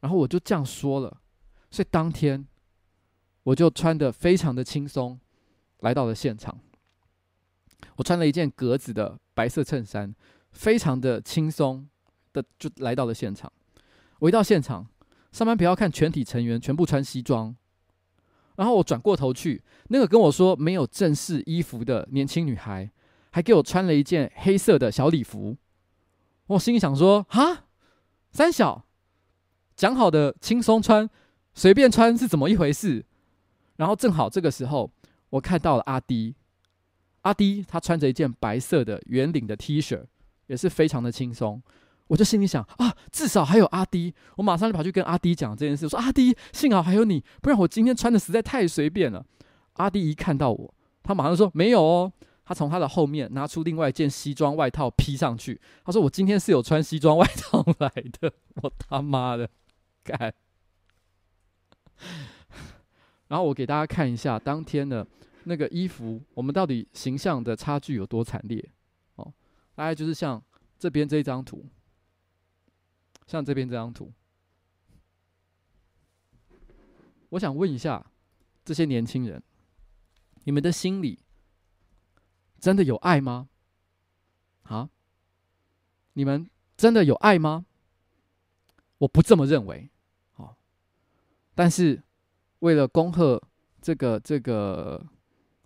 [0.00, 1.16] 然后我就这样说了，
[1.70, 2.46] 所以当天
[3.44, 5.18] 我就穿得非常的轻松，
[5.80, 6.58] 来到了现场。
[7.96, 10.14] 我穿了一件格子的白色衬衫，
[10.50, 11.88] 非常的轻松
[12.32, 13.52] 的就来到了现场。
[14.18, 14.86] 我一到现场，
[15.32, 17.54] 上班不要看全体成员全部穿西装，
[18.56, 22.90] 然后我转过头去，那个跟我说没有正式衣服的年轻女孩，
[23.30, 25.56] 还给我穿了一件黑色的小礼服。
[26.48, 27.64] 我心里想说：“哈，
[28.30, 28.84] 三小
[29.74, 31.08] 讲好的轻松穿，
[31.54, 33.04] 随便穿是怎么一回事？”
[33.76, 34.90] 然后正好这个时候，
[35.30, 36.34] 我看到了阿迪，
[37.22, 40.04] 阿迪他穿着一件白色的圆领的 T 恤，
[40.46, 41.62] 也是非常的轻松。
[42.08, 49.24] 我就心里想：“啊，至少还有阿迪。”我马上就跑去跟阿迪讲这件事，我说：“阿迪，幸好还有你，不然我今天穿的实在太随便了。”
[49.74, 52.12] 阿迪一看到我，他马上说：“没有哦。”
[52.52, 55.58] 他从他的后面拿出另外一件西装外套披上去。
[55.82, 57.88] 他说：“我今天是有穿西装外套来
[58.20, 59.48] 的。”我他妈的，
[60.04, 60.34] 干！
[63.28, 65.06] 然后我给大家看一下当天的
[65.44, 68.62] 那个衣服，我们到底形象的差距有多惨烈？
[69.14, 69.32] 哦，
[69.74, 70.42] 大概就是像
[70.78, 71.64] 这边这一张图，
[73.26, 74.12] 像这边这张图。
[77.30, 78.04] 我想问一下
[78.62, 79.42] 这些年轻人，
[80.44, 81.18] 你们的心里
[82.62, 83.48] 真的有爱吗？
[84.62, 84.88] 啊？
[86.12, 87.66] 你们真的有爱吗？
[88.98, 89.90] 我不这么认为。
[90.36, 90.54] 哦，
[91.56, 92.00] 但是
[92.60, 93.42] 为了恭贺
[93.80, 95.04] 这个这个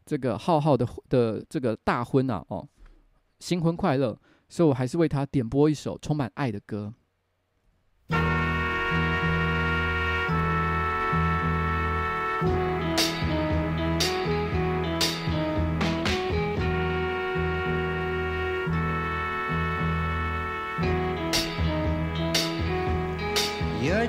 [0.06, 2.66] 这个浩浩的的这个大婚啊，哦，
[3.40, 6.94] 新婚快乐，所以我还是为他点播一首充满爱的歌。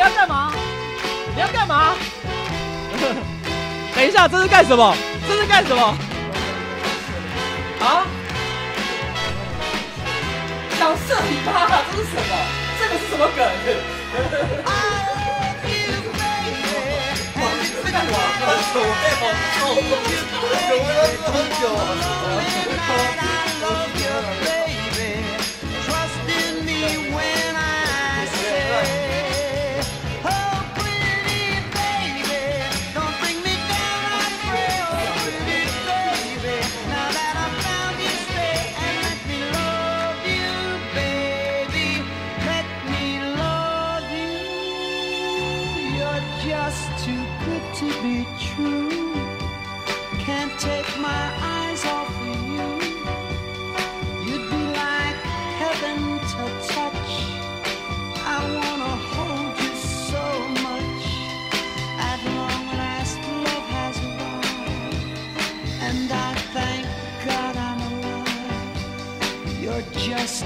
[0.00, 0.52] 要干嘛？
[1.34, 1.94] 你要干嘛？
[3.94, 4.96] 等一下，这是干什么？
[5.28, 5.94] 这是干什么？
[7.80, 8.06] 啊？
[10.78, 11.68] 想射你妈？
[11.92, 12.32] 这是什么？
[12.80, 13.38] 这个是什么梗？
[17.36, 17.42] 哇，
[17.84, 18.16] 这干什么？
[18.40, 18.44] 喝
[21.60, 21.62] 酒
[22.40, 22.42] 哎，
[22.86, 22.90] 好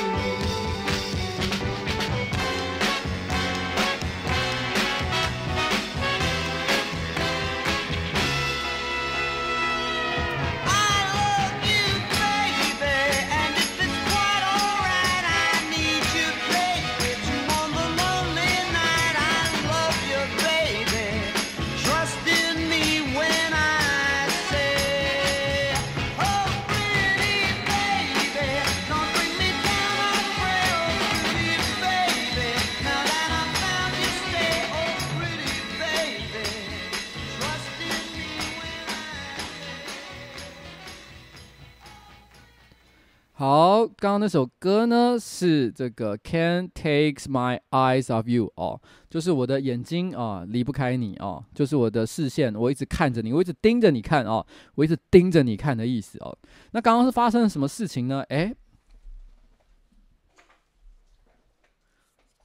[44.03, 56.37] 刚刚那首歌呢，是这个 Can't Take My Eyes Off You 哦，就是我的眼睛啊离不开你哦，就是我的视线，我一直看着你，我一直盯着你看哦，我一直盯着你看的意思哦。
[56.73, 58.25] 那刚刚是发生了什么事情呢？
[58.31, 58.53] 诶，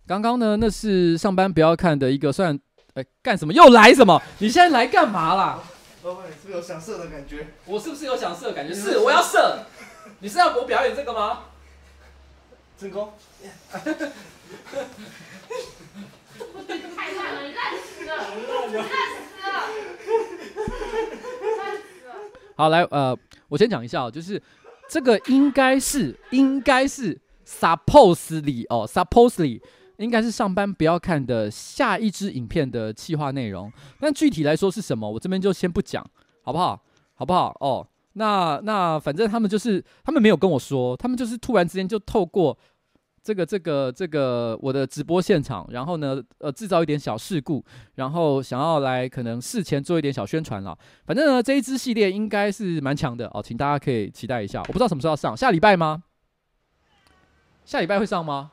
[0.05, 2.59] 刚刚呢，那是上班不要看的一个算，
[2.93, 3.51] 哎，干什么？
[3.51, 4.21] 又来什么？
[4.37, 5.63] 你现在来干嘛啦？
[6.03, 7.47] 老板，你是不是有想射的感觉？
[7.65, 8.75] 我是不是有想射的感觉？
[8.75, 9.65] 是，我要射。
[10.19, 11.43] 你是要给我表演这个吗？
[12.79, 13.11] 成功！
[16.95, 18.13] 太烂了，你烂死了！
[18.35, 18.87] 你烂死
[19.43, 19.63] 了！
[22.55, 24.41] 好，来，呃，我先讲一下，就是
[24.89, 29.61] 这个应该是，应该是 supposedly 哦，supposedly
[29.97, 36.03] 应该是上班不要看的下一支影片的企划内容，但具体来说是什么，我这边就先不讲，
[36.41, 36.83] 好不好？
[37.13, 37.55] 好不好？
[37.59, 37.87] 哦。
[38.17, 42.57] 那那反正他们就是，他们没有跟我说，他们就是突然之间就透过
[43.23, 47.63] 这个这个这个我的直播现场，然后呢，呃，制造一点小事故，
[47.95, 50.77] 然后想要来可能事前做一点小宣传了。
[51.05, 54.59] 反正呢，这一支系列应该是蛮强的哦，请大家可以期待一下。
[54.61, 56.03] 我不知道什么时候要上，下礼拜吗？
[57.65, 58.51] 下礼拜会上吗？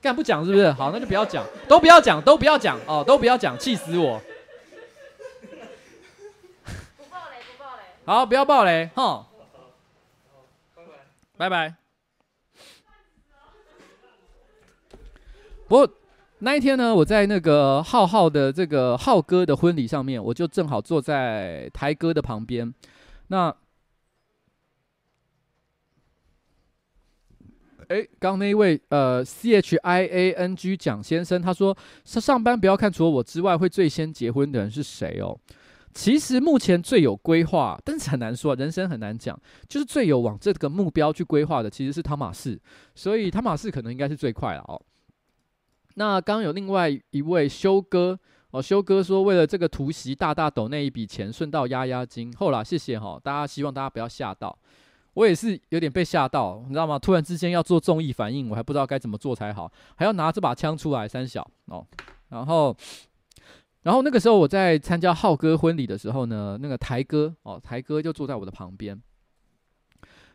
[0.00, 0.70] 干不讲是不是？
[0.72, 4.20] 好，那就不要讲，都不要讲，都不要讲哦，都不要讲，气死我！
[6.96, 7.82] 不爆雷，不爆雷。
[8.06, 9.26] 好，不要爆雷，哈。
[11.36, 11.74] 拜拜。
[15.66, 15.90] 不过
[16.38, 22.72] 那一天呢，我在那个浩浩的这个浩哥的婚礼上面，我就正好坐在台哥的旁边。
[23.26, 23.52] 那，
[27.88, 35.36] 哎，刚那一位呃，C H I A N G 蒋先生，他说上上班不要看除了我之外会最先结婚的人是谁哦。
[35.96, 39.34] 其实目前最有规划，但是很难说，人生很难讲，
[39.66, 42.60] 就是最有往这个目标去规划的，其实是汤马士，
[42.94, 44.80] 所以汤马士可能应该是最快了哦。
[45.94, 48.18] 那刚刚有另外一位修哥
[48.50, 52.30] 哦，修哥说为了这个突袭大大抖那一笔钱，顺道压压惊。
[52.34, 54.54] 后来谢谢哈、大家希望大家不要吓到，
[55.14, 56.98] 我也是有点被吓到，你知道吗？
[56.98, 61.86] 突然之间要做综艺反应，我还不知道该怎么做才好，还要拿这把枪出来三小哦，
[62.28, 62.76] 然后，
[63.86, 69.00] 然后那个时候我在参加浩哥婚礼的时候呢，那个台哥哦，台哥就坐在我的旁边。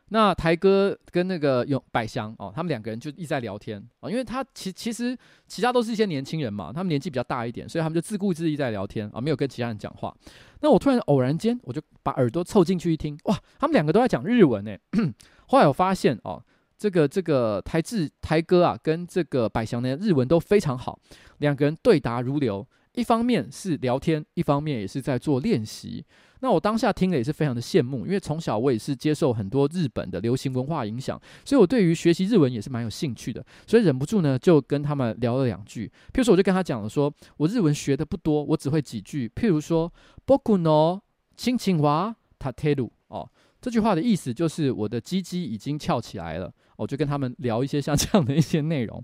[0.07, 10.15] 那台哥跟那个有百祥哦，他们两个人就一直在聊天哦，因为他其其实其他都是一些年轻人嘛，他们年纪比较大一点，所以他们就自顾自意在聊天啊，没有跟其他人讲话。
[10.61, 14.77] 那我突然偶然间，我就把耳朵凑进去一听，哇，他们两个都在讲日文呢。
[15.47, 16.41] 后来我发现哦，
[16.77, 20.97] 这个这个台志台哥啊，跟这个百祥的日文都非常好，
[21.39, 26.04] 两个人对答如流，一方面是聊天，一方面也是在做练习。
[26.40, 35.90] 那我当下听了也是非常的羡慕，因为从小我也是接受很多日本的流行文化影响，所以我对于学习日文也是蛮有兴趣的，所以忍不住呢就跟他们聊了两句。
[36.12, 39.30] 譬如说，我就跟他讲了说，我日文学的不多，我只会几句。
[39.34, 39.90] 譬如说，
[40.26, 41.00] 仆の
[41.36, 43.28] 亲亲は立てる哦，
[43.60, 46.52] 这句话的意思就是我的鸡鸡已经翘起来了。
[46.76, 49.02] 我就跟他们聊一些像这样的一些内容，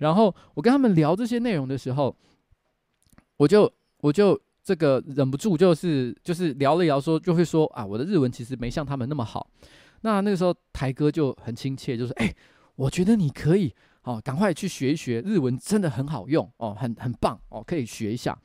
[0.00, 2.16] 然后我跟他们聊这些内容的时候，
[3.37, 3.71] 我就
[4.01, 4.39] 我就。
[4.67, 9.49] 这个忍不住就是就是聊了聊说就会说啊，我的日文其实没像他们那么好。
[10.01, 12.35] 那那个时候台哥就很亲切，就说：“哎，
[12.75, 13.73] 我觉得你可以
[14.03, 18.37] 哦，赶快去学一学日文，真的很好用哦，很很棒哦，可以学一下。”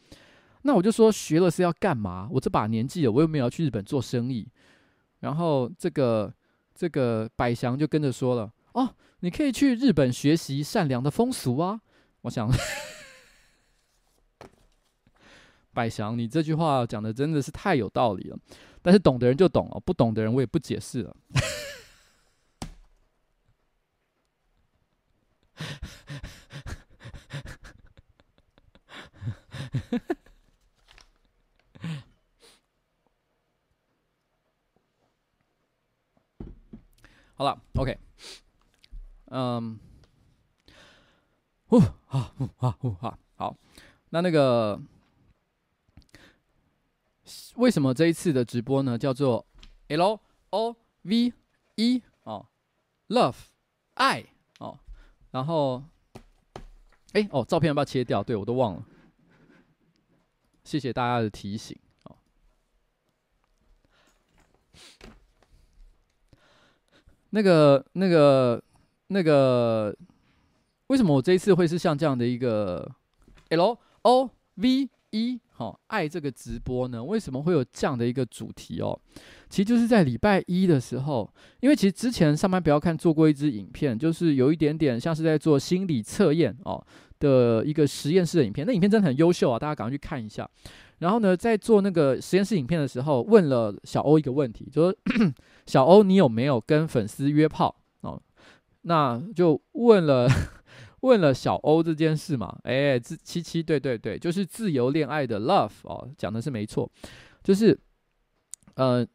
[0.62, 2.28] 那我就说学了是要干嘛？
[2.30, 4.46] 我这把年纪了，我又没有要去日本做生意。
[5.18, 6.32] 然后这个
[6.72, 11.80] 这个百祥就跟着说了：“哦，你可以去日本学习善良的风俗啊。”
[12.22, 12.48] 我想。
[15.72, 18.36] 百祥，你这句话讲的真的是太有道理了，
[18.82, 21.16] 但是懂的人就懂了，不懂的人我也不解释了。
[37.34, 37.98] 好了，OK，
[39.26, 39.78] 嗯，
[41.66, 43.56] 呼，好，呼，好，呼，好，好，
[44.10, 44.80] 那那个。
[47.56, 48.96] 为什么这一次的直播呢？
[48.96, 49.44] 叫做
[49.88, 51.32] L O V
[51.76, 52.46] E 哦
[53.08, 53.36] ，Love
[53.94, 54.24] 爱
[54.58, 54.78] 哦，
[55.30, 55.82] 然后
[57.12, 58.22] 哎哦，照片要不要切掉？
[58.22, 58.84] 对，我都忘了，
[60.64, 62.16] 谢谢大家的提醒哦。
[67.30, 68.62] 那个、那个、
[69.06, 69.96] 那个，
[70.88, 72.90] 为什么我这一次会是像这样的一个
[73.48, 75.40] L O V E？
[75.58, 78.98] 哦，爱这个直播呢，为什么会有这样的一个主题哦？
[79.48, 86.84] 其实就是在礼拜一的时候，因为其实之前上班不要看做过一支影片，就是有一点点像是在做心理测验哦
[87.20, 88.66] 的一个实验室的影片。
[88.66, 90.48] 那影片真的很优秀啊，大家赶快去看一下。
[90.98, 94.96] 然后呢，在做那个实验室影片的时候，问了小欧一个问题，就说
[95.66, 98.20] 小欧，你有没有跟粉丝约炮哦？
[98.82, 100.28] 那就问了。
[101.02, 102.58] 问了小欧这件事嘛？
[102.64, 106.90] 哎，自七七对对对，就是自由恋爱的 love 哦，讲的是没错，
[107.44, 107.78] 就是
[108.74, 109.06] 嗯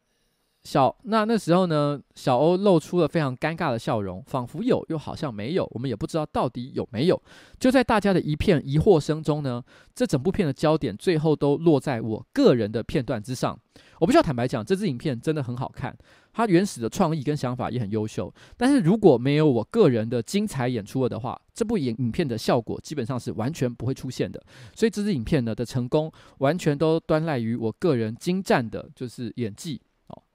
[0.64, 7.22] 小那那时候呢，小欧露出了非常尴尬的笑容，仿佛有又好像没有，我们也不知道到底有没有。
[7.58, 9.62] 就在大家的一片疑惑声中呢，
[9.94, 13.58] 这整部片的焦点最后都落在我个人的片段之上。
[14.00, 15.96] 我必须要坦白讲，这支影片真的很好看。
[16.32, 24.40] 它原始的创意跟想法也很优秀，但是如果没有我个人的精彩演出了的话，这部影影片的效果基本上是完全不会出现的。
[24.74, 29.80] 所以这支影片呢的成功，完全都端赖于我个人精湛的，就是演技。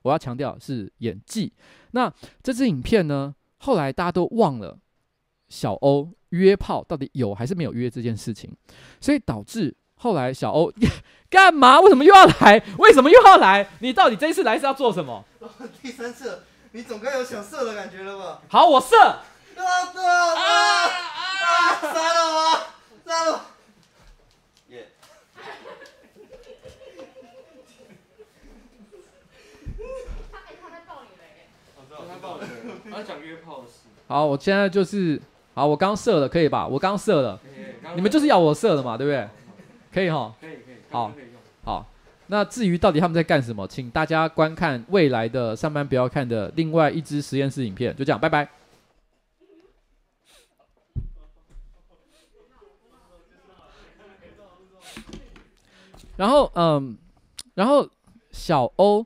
[0.04, 1.52] 我要强调是演技。
[1.92, 4.78] 那这支影片呢，后来大家都忘了，
[5.50, 8.56] 小欧约炮到底有还是没有约这件事情，
[9.02, 10.72] 所以导致后来小欧
[11.30, 11.80] 干嘛？
[11.80, 12.64] 为什么又要来？
[12.78, 13.68] 为什么又要来？
[13.80, 15.26] 你到底这一次来是要做什么？
[15.82, 18.42] 第三次，你总该有想射的感觉了吧？
[18.50, 18.96] 好，我射。
[19.56, 20.00] 啊啊
[20.34, 20.86] 啊！
[20.86, 21.82] 啊！
[21.82, 22.38] 杀了我！
[23.06, 23.42] 杀了我！
[24.70, 24.88] 耶！
[30.32, 31.24] 他哎，他在抱你嘞！
[33.06, 33.74] 讲约炮的事。
[34.08, 35.22] 好，我现在就是
[35.54, 36.68] 好，我刚射了，可以吧？
[36.68, 37.40] 我刚射了，
[37.96, 39.28] 你们就是要我射的嘛，对不对？
[39.94, 40.34] 可以哈。
[40.40, 40.76] 可以可以。
[40.92, 41.12] 好，
[41.64, 41.86] 好。
[42.28, 47.96] 那至于到底他们在干什么，请大家观看未来的上班不要看的另外一支实验室影片。
[47.96, 48.48] 就这样，拜拜。
[56.16, 56.96] 然后，嗯，
[57.56, 57.88] 然后
[58.32, 59.06] 小欧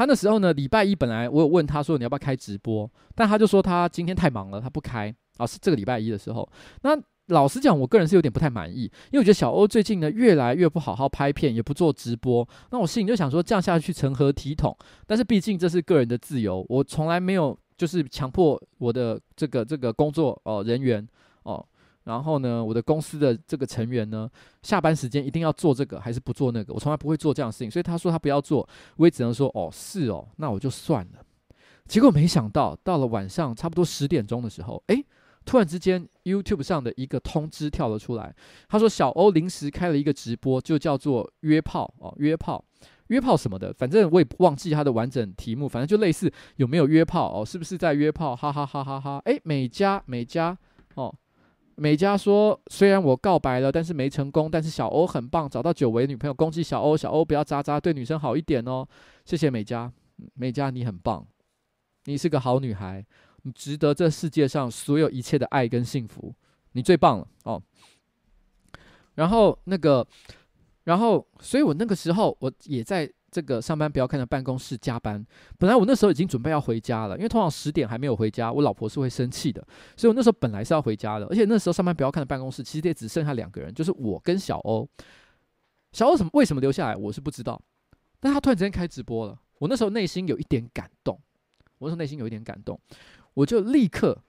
[0.00, 5.14] 他那时候呢，礼拜一本来我有问他说，你要不要开直播，但他就说他今天太忙了，他不开。
[5.36, 6.48] 啊，是这个礼拜一的时候。
[6.80, 12.48] 那老实讲，我个人是有点不太满意，因为我觉得小欧最近呢越来越不好好拍片，也不做直播。
[12.70, 14.74] 那我心里就想说，这样下去成何体统？
[15.06, 21.06] 但是毕竟这是个人的自由，我从来没有就是强迫我的这个这个工作哦人员
[21.42, 21.62] 哦。
[22.04, 24.28] 然后呢，我的公司的这个成员呢，
[24.62, 26.72] 下班时间一定要做这个还是不做那个？
[26.72, 31.24] 我从来不会做这样的事情，所以他说他不要做，我也只能说哦，是哦，那我就算了。
[31.86, 35.04] 结果没想到，到了晚上差不多十点钟的时候，诶，
[35.44, 38.34] 突然之间 YouTube 上的一个通知跳了出来，
[38.68, 42.64] 他说小欧临时开了一个直播，就叫做约炮哦，约炮，
[43.08, 48.36] 约炮什么的，反正我也忘记他的完整题目，反正就类似有没有约炮哦，是不是在约炮？
[48.36, 49.22] 哈哈哈哈哈！
[49.24, 50.56] 诶，美嘉，美嘉
[50.94, 51.12] 哦。
[51.80, 54.50] 美嘉说：“虽然我告白了，但是没成功。
[54.50, 56.34] 但是小欧很棒，找到久违女朋友。
[56.34, 58.86] 恭喜小欧，小欧不要渣渣，对女生好一点哦。
[59.24, 59.90] 谢谢美嘉，
[60.34, 61.26] 美嘉你很棒，
[62.04, 63.02] 你是个好女孩，
[63.44, 66.34] 你值得这世界上所有一切的爱跟幸福，
[66.72, 67.62] 你最棒了哦。
[69.14, 70.06] 然后那个，
[70.84, 75.24] 然后，所以我那个时候我也在。”这个上班不要看的办公室加班，
[75.58, 79.64] 本来我那时候已经准备要回家了，因为通常十点还没有回家，我老婆是会生气的，
[79.96, 84.88] 所以我那时候本来是要回家的，而且那时候上班不要看的办公室其实也只剩下两个人，就是我跟小欧。
[85.92, 87.60] 小欧什么为什么留下来，我是不知道，
[88.20, 91.20] 但他突然之间开直播了，我那时候内心有一点感动，
[91.78, 92.80] 我那时候内心有一点感动，
[93.34, 94.22] 我就立刻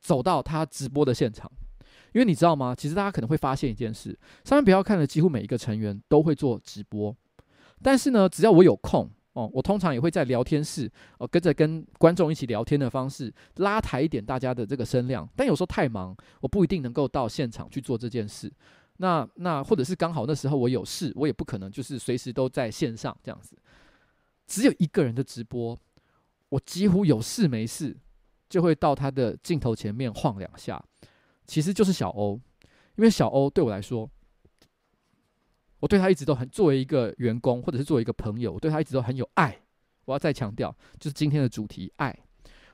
[0.00, 1.50] 走到他直播的现场，
[2.12, 2.74] 因为你知道吗？
[2.74, 4.10] 其实大家可能会发现一件事，
[4.44, 7.16] 上班不要看的几乎每一个成员都会做直播。
[7.82, 15.28] 但是呢，只要我有空哦，我通常也会在聊天室哦，跟着跟观众一起聊天的方式拉抬一点大家的这个声量。
[15.36, 18.52] 但有时候太忙，我不一定能够到现场去做这件事。
[18.96, 23.56] 那那或者是刚好那时候我有事，我也不可能就是随时都在线上这样子。
[24.46, 25.78] 只有一个人的直播，
[26.48, 27.96] 我几乎有事没事
[28.48, 30.82] 就会到他的镜头前面晃两下，
[31.46, 32.40] 其实就是小欧，
[32.96, 34.10] 因为小欧对我来说。
[35.80, 39.56] 我对他一直都很，作为一个员工或者是作为一个朋友，我对他一直都很有爱。
[40.06, 42.16] 我要再强调，就是今天的主题爱。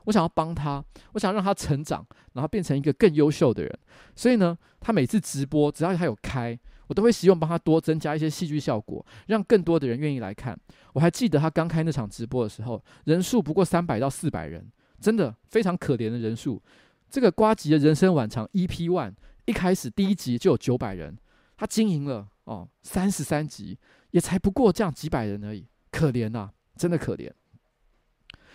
[0.05, 3.79] 我想要帮他，我想让他成长，然后变成一个更优秀的人。
[4.15, 10.57] 所以呢，他每次直播只要他有开，我都会希望帮他多增加一些戏剧效果，让更多的人愿意来看。
[10.93, 16.63] 我还记得他刚开那场直播的时候，人数不过三百到四百人，真的非常可怜的人数。
[17.11, 19.15] 这个瓜吉的人生晚场 EP One
[19.47, 21.19] 一开始第一集就有九百人，
[21.57, 22.29] 他经营了。
[22.45, 23.79] 哦，三十三集
[24.11, 27.33] 也才不过这样几百人而已，可怜呐、真的可怜。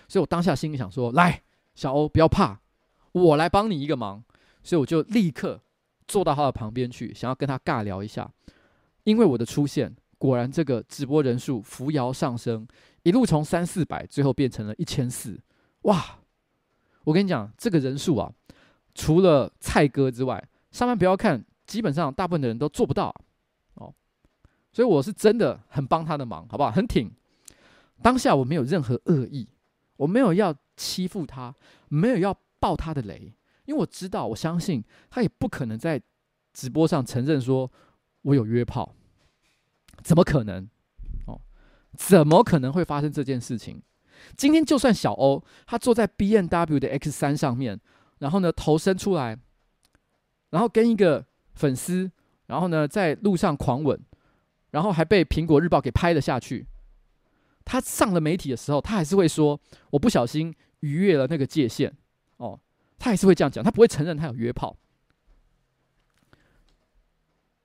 [0.08, 1.44] 所以我当下心里想说：“来，
[1.76, 2.60] 小欧不要怕，
[3.12, 4.24] 我来帮你一个忙。”
[4.62, 5.62] 所以我就立刻
[6.08, 8.30] 坐到他的旁边去，想要跟他尬聊一下。
[9.04, 12.68] 因为我的出现，果然这个直播人数扶摇上升，
[13.04, 15.40] 一路从三四百，最后变成了一千四。
[15.84, 16.20] 哇！
[17.06, 18.32] 我跟你讲，这个人数啊，
[18.94, 23.16] 除了蔡哥之外，上班不要看，基本上大部分的人都做不到。
[24.80, 26.72] 所以我是真的很帮他的忙，好不好？
[26.72, 27.12] 很挺。
[28.02, 29.46] 当下我没有任何恶意，
[29.98, 31.54] 我没有要欺负他，
[31.90, 33.34] 没有要爆他的雷，
[33.66, 36.02] 因为我知道，我相信他也不可能在
[36.54, 37.70] 直播上承认说
[38.22, 38.96] 我有约炮，
[40.02, 40.70] 怎么可能？
[41.28, 41.42] 哦，
[41.98, 43.82] 怎么可能会发生这件事情？
[44.38, 47.78] 今天就算小欧他坐在 BMW 的 X 三上面，
[48.20, 49.38] 然后呢头伸出来，
[50.52, 51.26] 然后跟一个
[51.56, 52.10] 粉丝，
[52.46, 54.00] 然后呢在路上狂吻。
[54.72, 56.68] 然后还被苹果日报给拍了下去。
[57.66, 59.60] 他上了媒体的时候，他还是会说
[59.92, 61.96] ：“我不小心逾越了那个界限。”
[62.38, 62.60] 哦，
[62.98, 64.76] 他还是会这样讲，他不会承认他有约炮。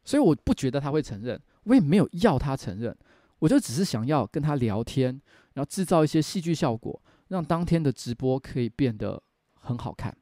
[0.05, 2.95] 所以我不觉得他会承认，我也没有要他承认，
[3.39, 5.19] 我就只是想要跟他聊天，
[5.55, 9.23] 然后制造一些戏剧效果，让当天的直播可以变得
[9.55, 10.15] 很好看。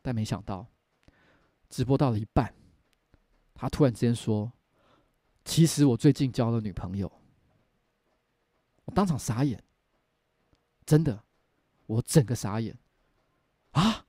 [0.00, 0.66] 但没想到，
[1.68, 2.54] 直播到了一半，
[3.60, 4.50] 他突然之间说
[5.44, 7.12] ：“其实我最近交了女朋友。”
[8.86, 9.62] 我当场傻眼，
[10.86, 11.22] 真的，
[11.84, 12.74] 我整个傻眼
[13.72, 14.06] 啊！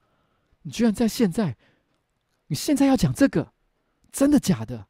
[0.62, 1.58] 你居然在现在，
[2.48, 3.52] 你现在要讲这个，
[4.10, 4.88] 真的假的？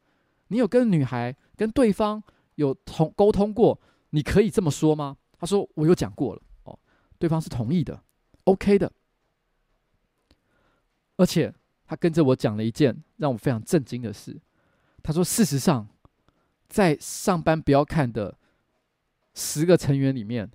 [0.50, 2.22] 你有跟女孩跟对方
[2.54, 3.82] 有通沟通过？
[4.12, 5.18] 你可以这么说吗？
[5.40, 6.78] 他说我有讲过了哦，
[7.18, 8.04] 对方是同意的
[8.44, 8.94] ，OK 的。
[11.18, 11.52] 而且
[11.84, 14.40] 他跟着我讲了一件让我非常震惊的事。
[15.04, 15.88] 他说，事实上，
[16.68, 18.38] 在上班不要看的
[19.34, 20.50] 十个成员里面，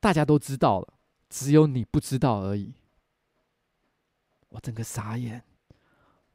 [0.00, 0.94] 大家都知道了，
[1.28, 2.74] 只有你不知道而已。
[4.50, 5.42] 我整个傻眼。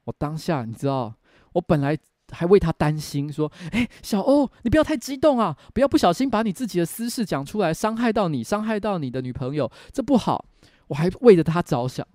[0.04, 1.16] 我当下你知道，
[1.54, 1.98] 我本来
[2.30, 10.46] 还为他担心，说：“哎，小欧，你不要太激动啊，不要不小心把你自己的私事讲出来，伤害到你，伤害到你的女朋友，这不好。”
[10.88, 12.06] 我还为着他着想。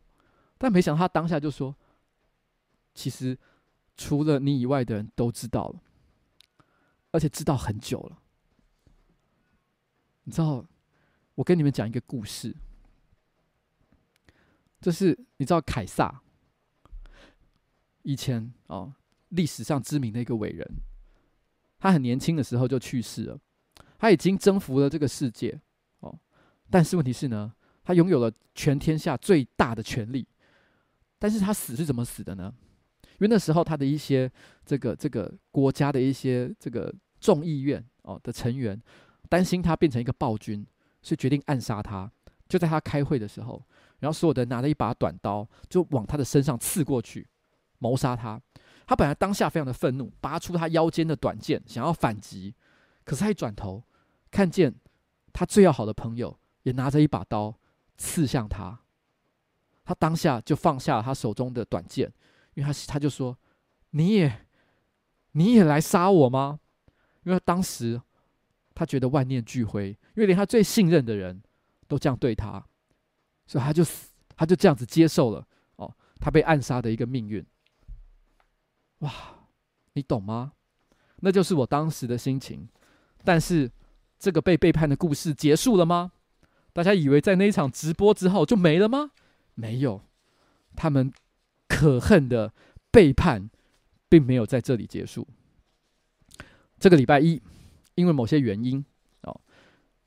[0.58, 1.74] 但没想到他当下就说
[2.92, 3.38] ：“其实
[3.96, 5.80] 除了你以外的人都知道了，
[7.10, 8.18] 而且知道很久了。
[10.24, 10.64] 你知道，
[11.34, 12.54] 我跟你们讲一个故事，
[14.80, 16.22] 就是你知道凯撒，
[18.02, 18.94] 以前哦
[19.30, 20.68] 历史上知名的一个伟人，
[21.78, 23.38] 他很年轻的时候就去世了，
[23.98, 25.60] 他已经征服了这个世界
[26.00, 26.18] 哦，
[26.68, 30.26] 但是问题是呢，他拥有了全天下最大的权力。”
[31.18, 32.54] 但是他死是怎么死的呢？
[33.18, 34.30] 因为那时候他的一些
[34.64, 38.80] 这个这个国家的一些这个众议院哦的成员
[39.28, 40.66] 担心他变成一个暴君，
[41.02, 42.10] 所以决定暗杀他。
[42.48, 43.60] 就在他开会的时候，
[43.98, 47.26] 然后所有的人拿了一把短刀就往他的身上刺过去，
[47.78, 48.40] 谋杀他。
[48.86, 52.54] 他本来当下非常的愤怒，拔出他腰间的短剑想要反击，
[53.04, 53.82] 可是他一转头
[54.30, 54.72] 看见
[55.32, 57.52] 他最要好的朋友也拿着一把刀
[57.96, 58.78] 刺向他。
[59.84, 62.12] 他当下就放下了他手中的短剑，
[62.56, 63.36] 因为他他就说
[63.92, 64.46] ：“你也，
[65.32, 66.58] 你也来杀我吗？”
[67.24, 68.00] 因为当时
[68.74, 71.42] 他觉得万念俱灰，因为连他最信任的人
[71.86, 72.64] 都这样对他，
[73.46, 73.84] 所以他就，
[74.34, 75.46] 他就这样子接受了
[75.76, 77.44] 哦，他被暗杀的一个命运。
[79.00, 79.12] 哇，
[79.92, 80.52] 你懂吗？
[81.16, 82.68] 那就是我当时的心情。
[83.22, 83.70] 但是
[84.18, 86.12] 这个被背叛的故事结束了吗？
[86.72, 89.10] 大家以为在那一场直播之后就没了吗？
[89.54, 90.02] 没有，
[90.76, 91.12] 他们
[91.76, 92.54] 可恨的
[92.90, 93.50] 背叛，
[94.08, 95.28] 并没有在这里结束。
[96.78, 97.42] 这个礼拜一，
[97.96, 98.82] 因为某些原因，
[99.20, 99.38] 哦，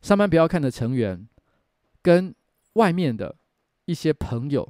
[0.01, 1.27] 上班不要看的成员
[2.01, 2.33] 跟
[2.73, 3.35] 外面的
[3.85, 4.67] 一些朋友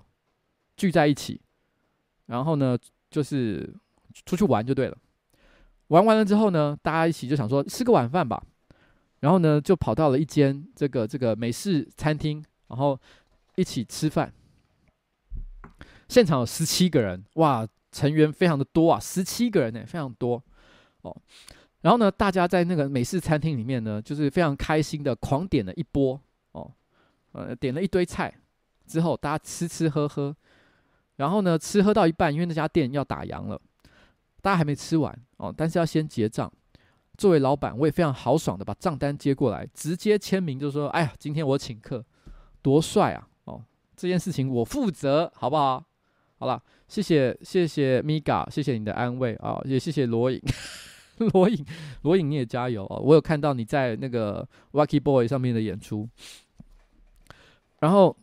[0.75, 1.39] 聚在一起，
[2.25, 2.77] 然后呢，
[3.09, 3.73] 就是
[4.25, 4.97] 出去玩就对了。
[5.87, 8.43] 玩完了之后呢，大家一起就想说吃个晚饭吧，
[9.21, 12.99] 然后呢，就跑到了一间这个这个美式餐厅，然后
[13.55, 14.33] 一起吃饭。
[16.09, 20.43] 现场有十七个人，哇，成员非常的多啊，十七个人呢，非常多
[21.03, 21.15] 哦。
[21.81, 26.19] 然后呢，大家在那个美式餐厅里面呢，就是非常开心的狂点了一波
[26.51, 26.69] 哦，
[27.31, 28.33] 呃，点了一堆菜
[28.85, 30.35] 之后，大家吃吃喝喝，
[31.15, 33.61] 然后呢，吃喝到一半，因为那家店要打烊了，
[34.41, 36.51] 大家还没吃完哦，但是要先结账。
[37.17, 42.05] 作为老板，我也非常豪爽的把账单接过来，直接签名，就说：“哎呀，今天我请客，
[42.61, 43.27] 多帅啊！
[43.43, 43.61] 哦，
[43.95, 45.83] 这件事情我负责，好不好？”
[46.39, 50.41] 好了，谢谢谢谢 Miga，谢谢你的安慰啊，也谢谢罗颖，
[51.33, 51.65] 罗颖
[52.03, 52.95] 罗颖你也加油啊！
[52.95, 56.07] 我有看到你在那个 Wacky Boy 上面的演出，
[57.79, 58.15] 然后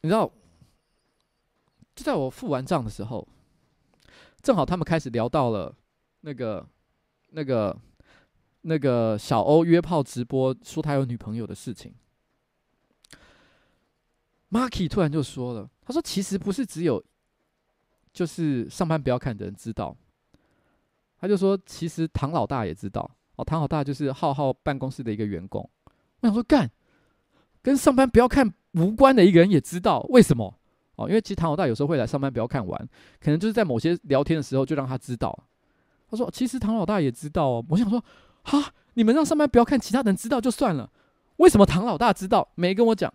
[0.00, 0.28] 你知道，
[1.94, 3.28] 就在我付完账的时候，
[4.42, 5.72] 正好他们开始聊到了
[6.22, 6.66] 那个
[7.30, 7.78] 那个
[8.62, 11.94] 那个小欧约炮直播说他有女朋友的事情
[14.50, 17.00] ，Marky 突然就说了，他说其实不是只有。
[18.12, 19.96] 就是上班不要看的人知道，
[21.18, 23.44] 他就说，其实唐老大也知道哦。
[23.44, 25.66] 唐老大就是浩浩办公室的一个员工。
[26.20, 26.70] 我想说，干
[27.62, 30.54] 跟上班不要看无关的一个人也知道，为什么？
[30.96, 32.88] 哦，因为其实唐老大有时候会来上班不要看玩，
[33.18, 35.46] 可能就是在某些聊天的时候就让他知道。
[36.10, 37.64] 他说，其实唐老大也知道哦。
[37.70, 38.04] 我想说，
[38.42, 40.90] 哈，你们让上班不要看，其他人知道就算了，
[41.36, 43.12] 为什么唐老大知道没跟我讲？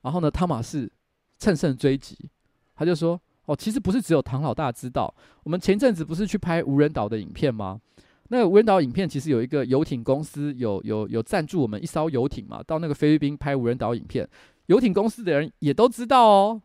[0.00, 0.90] 然后呢，汤马士
[1.38, 2.30] 乘胜追击，
[2.74, 3.20] 他就说。
[3.56, 5.14] 其实不是只有唐老大知道。
[5.44, 7.80] 我们前阵子不是去拍无人岛的影片吗？
[8.28, 14.26] 那个无人岛影片其实有一个游艇公司有有有赞助我们一艘游艇嘛，到那个菲律宾拍无人岛影片。
[14.66, 16.62] 游艇公司的人也都知道哦。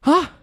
[0.00, 0.38] 啊，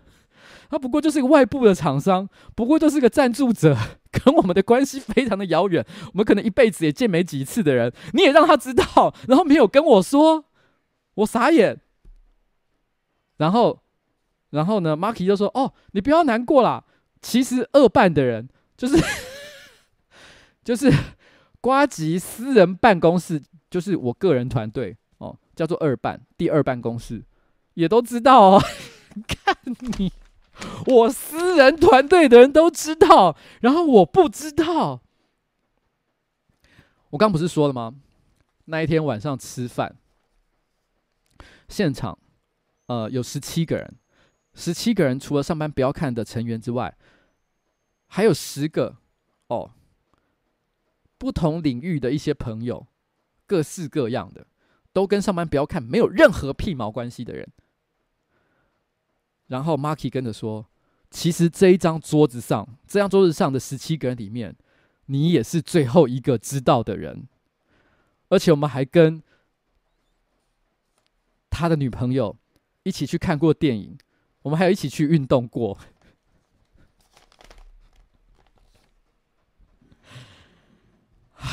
[0.69, 3.77] 他不过就是一个外部的厂商，不过就是个赞助者，
[4.11, 10.43] 跟我们的关系非常的遥远，我们可能一辈子也见没几次的人，你也让他知道，然后没有跟我说，
[11.15, 11.79] 我傻眼。
[13.37, 13.79] 然后。
[14.51, 16.85] 然后呢，Marky 就说：“哦，你不要难过啦，
[17.21, 18.97] 其实二办的人就是
[20.63, 20.89] 就是
[21.59, 27.23] 瓜吉私人办公室，就是我个人团队哦，叫做二办，第二办公室
[27.73, 28.61] 也都知道哦。
[29.27, 29.57] 看
[29.97, 30.13] 你，
[30.85, 35.01] 我私人团队的人都知道，然后我不知道。
[37.09, 37.95] 我刚不是说了吗？
[38.65, 39.97] 那一天晚上吃饭，
[41.67, 42.17] 现场
[42.85, 43.95] 呃有十七个人。”
[44.57, 46.97] 十七个人，除了上班不要看的成员之外，
[48.07, 48.97] 还有十个
[49.49, 49.71] 哦，
[51.19, 52.87] 不同领域的一些朋友，
[53.45, 54.47] 各式各样的，
[54.91, 57.47] 都跟上班不要看没有任何屁毛关系的人。
[59.45, 60.65] 然后 Marky 跟着说
[61.11, 64.55] ：“其实这一张桌子上，这张桌子上的十七个人里面，
[65.05, 67.27] 你也是最后一个知道的人。
[68.29, 69.21] 而且我们还跟
[71.51, 72.35] 他的女朋友
[72.81, 73.95] 一起去看过电影。”
[74.47, 75.77] 我们还有一起去运动过。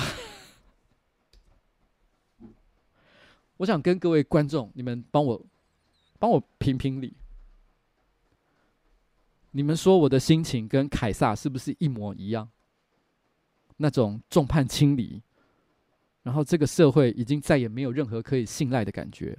[3.57, 5.45] 我想跟各位观众，你们帮我
[6.20, 7.16] 帮我评评理。
[9.51, 12.49] 你们说我的心情跟凯撒是不是一模一样？
[13.78, 15.20] 那种众叛亲离，
[16.22, 19.36] 然后这个社会已经再也没有任何可以信赖的感觉。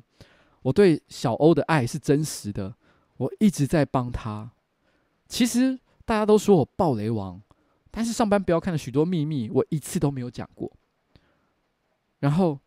[0.62, 2.76] 我对小欧的爱是真实的。
[3.18, 4.52] 我一直在帮他。
[5.28, 7.42] 其实大家都说我暴雷王，
[7.90, 10.72] 但是上班不要看的许多秘密，我一次都没有讲过。
[12.20, 12.60] 然后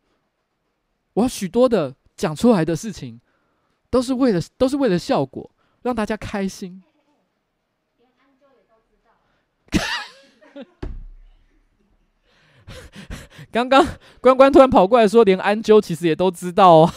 [1.13, 3.19] 我许多的讲出来的事情，
[3.89, 5.49] 都是为了都是为了效果，
[5.81, 6.83] 让大家开心。
[13.51, 13.83] 刚刚
[14.21, 16.93] 关关突然跑过来说，连安啾其实也都知道哦。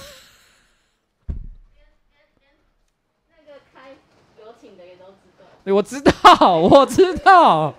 [5.65, 7.73] 对，我知道，我知道，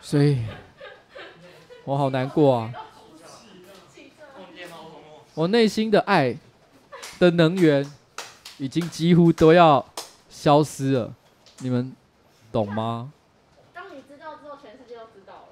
[0.00, 0.38] 所以，
[1.84, 2.72] 我好难过啊！
[5.34, 6.36] 我内心的爱
[7.20, 7.88] 的能源
[8.58, 9.84] 已经几乎都要
[10.28, 11.12] 消失了，
[11.58, 11.94] 你们
[12.50, 13.12] 懂吗？
[13.72, 15.48] 当你知道之后，全世界都知道了。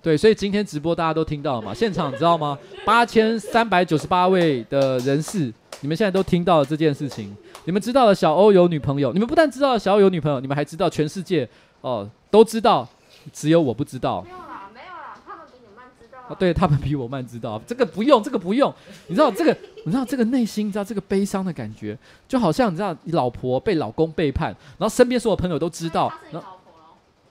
[0.00, 1.74] 对，所以今天直播大家都听到了嘛？
[1.74, 2.56] 现场你知道吗？
[2.84, 5.52] 八千三百九十八位的人士。
[5.82, 11.48] 你们现在都听到了这件事情，你们知道了小欧有女朋友，你们不但知道了小欧有女朋友，你们还知道全世界
[11.80, 12.88] 哦都知道，
[13.32, 14.22] 只有我不知道。
[14.22, 16.20] 没有啦，没有啦，他们比你慢知道。
[16.28, 18.72] 啊，对他们比我慢知道，这个不用，这个不用，
[19.08, 26.12] 你知道这个，你知道这个内心，你知道这个悲伤的感觉，就好像你知道你老婆被老公背叛，然后身边所有朋友都知道。
[26.32, 26.42] 嗯，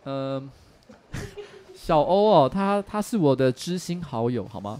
[0.03, 0.43] 呃，
[1.73, 4.79] 小欧哦，他他是我的知心好友，好吗？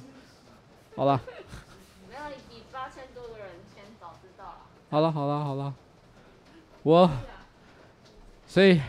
[0.98, 1.20] 好了。
[4.92, 5.74] 好了好了好了，
[6.84, 7.10] 我，
[8.46, 8.82] 所以，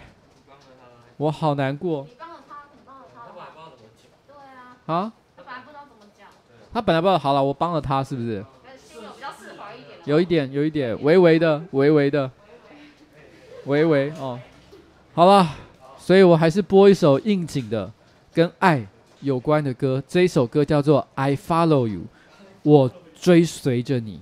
[1.17, 2.05] 我好难过。
[2.09, 3.21] 你帮了他，你帮了他。
[3.25, 4.11] 他本来不知道怎么讲。
[4.27, 4.77] 对啊。
[4.87, 5.13] 啊？
[5.37, 6.29] 他本来不知道怎么讲。
[6.73, 8.45] 他本来不知道，好了，我帮了他，是不是？
[10.05, 12.29] 有一点，有一点，微微的，微微的，
[13.67, 14.41] 微微哦。
[15.15, 15.51] 好了，
[15.97, 17.89] 所以我还是播一首应景的，
[18.35, 18.85] 跟爱
[19.21, 20.03] 有关的歌。
[20.09, 22.01] 这一首歌叫做《I Follow You》，
[22.65, 24.21] 我追随着你。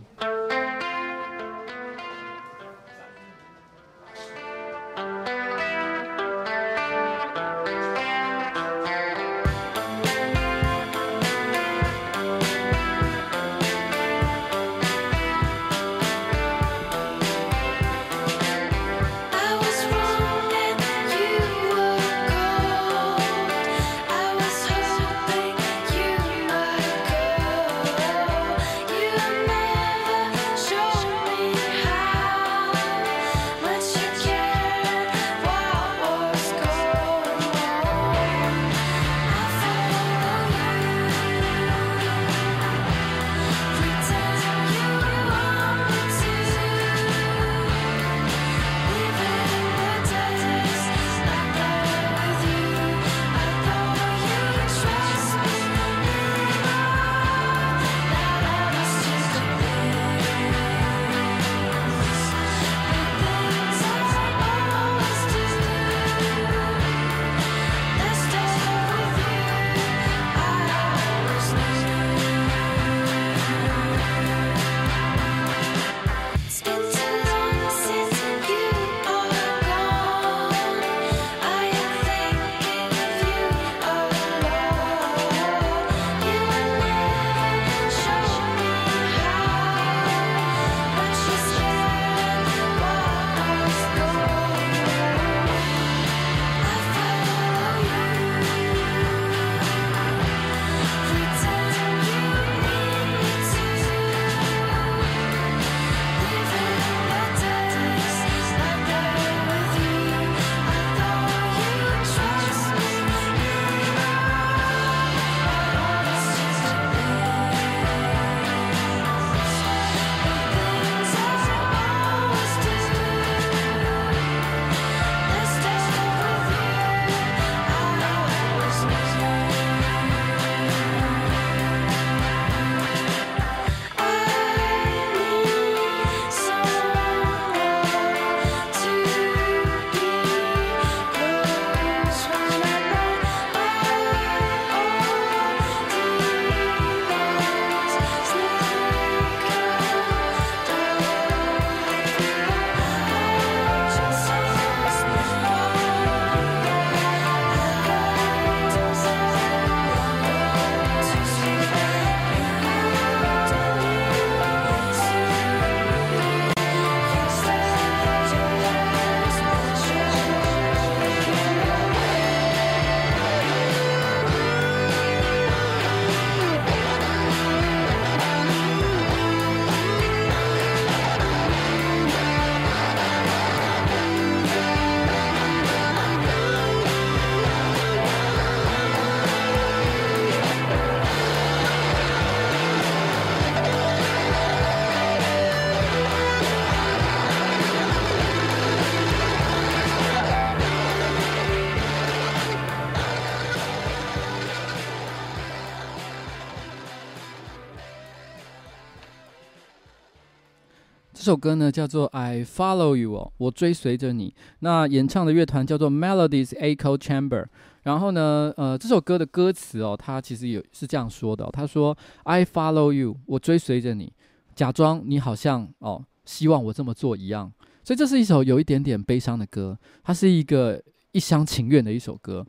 [211.31, 214.35] 首歌呢叫做《I Follow You》哦，我追随着你。
[214.59, 217.47] 那演唱的乐团叫做 Melodies Echo Chamber。
[217.83, 224.13] 然后呢，呃，这首歌的歌词哦，它其实有是这样说的哦，他说：“I follow you，我追随着你，
[224.57, 227.53] 假装你好像哦，希望我这么做一样。”
[227.85, 232.45] 所以这是一首有一点点悲伤的歌，它是一个一厢情愿的一首歌。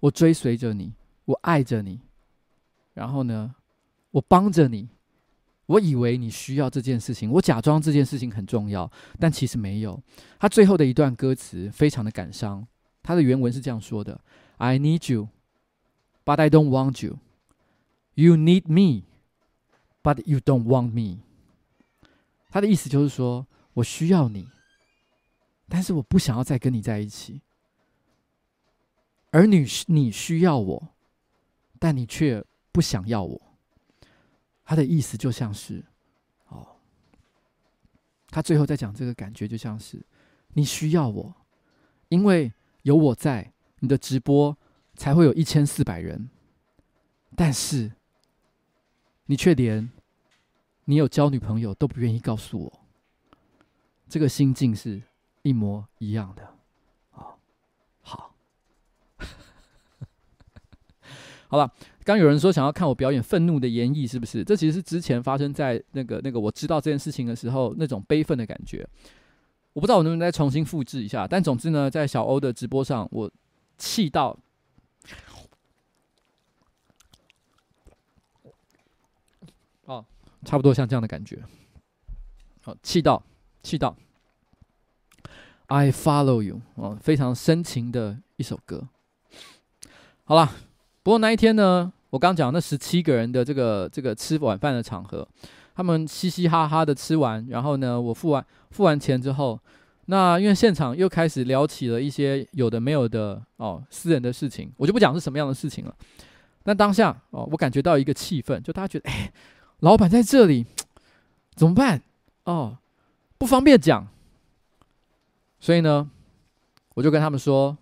[0.00, 0.92] 我追随着你，
[1.24, 2.00] 我爱着你，
[2.92, 3.54] 然后呢，
[4.10, 4.90] 我帮着你。
[5.66, 10.00] 我以为你需要这件事情，我假装这件事情很重要，但其实没有。
[10.38, 12.66] 他最后的一段歌词非常的感伤，
[13.02, 14.20] 他的原文是这样说的。
[14.58, 15.28] I need you,
[16.24, 17.18] but I don't want you.
[18.14, 19.02] You need me,
[20.02, 21.18] but you don't want me.
[22.48, 24.48] 他的意思就是说，我需要你，
[25.68, 27.42] 但是我不想要再跟你在一起。
[29.32, 30.88] 而你你需要我，
[31.78, 32.42] 但你却
[32.72, 33.45] 不想要我。
[34.66, 35.82] 他的意思就像是，
[36.48, 36.76] 哦，
[38.28, 40.04] 他最后在讲这个感觉，就像是
[40.48, 41.34] 你需要我，
[42.10, 42.52] 因为
[42.82, 43.54] 有我在。
[43.80, 44.56] 你的直播
[44.94, 46.30] 才会有一千四百人，
[47.36, 47.92] 但是
[49.26, 49.92] 你却连
[50.86, 52.80] 你有交女朋友都不愿意告诉我，
[54.08, 55.02] 这个心境是
[55.42, 56.56] 一模一样的。
[57.10, 57.38] 哦，
[58.00, 58.34] 好，
[61.48, 61.70] 好了，
[62.06, 64.42] 刚有人说想要看我表演愤怒的演绎，是不是？
[64.42, 68.88] 这其实是之前发生在那个那个我知道这件事情的时候那种悲愤的感觉。
[69.74, 73.30] 我不知道我能不能再重新复制一下，但总之呢，在小欧的直播上，我。
[73.78, 74.34] 气到，
[79.84, 80.02] 哦，
[80.46, 81.42] 差不多像这样的感觉。
[82.62, 83.22] 好，气到，
[83.62, 83.94] 气到。
[85.66, 88.88] I follow you，哦，非常深情的一首歌。
[90.24, 90.50] 好了，
[91.02, 95.26] 不过那一天呢，我刚讲那十七个人的这个这个吃晚饭的场合，
[95.74, 99.58] 他们嘻嘻哈哈的吃完，然后呢，我付完付完钱之后。
[100.08, 105.92] 那因为现场又开始聊起了一些有的没有的哦，私人的事情，我就不讲是什么样的事情了。
[106.62, 109.32] 但当下哦，我感觉到一个气氛，就大家觉得，哎，
[109.80, 110.64] 老板在这里
[111.56, 112.00] 怎么办？
[112.44, 112.78] 哦，
[113.36, 114.06] 不方便讲。
[115.58, 116.08] 所以呢，
[116.94, 117.76] 我就跟他们说，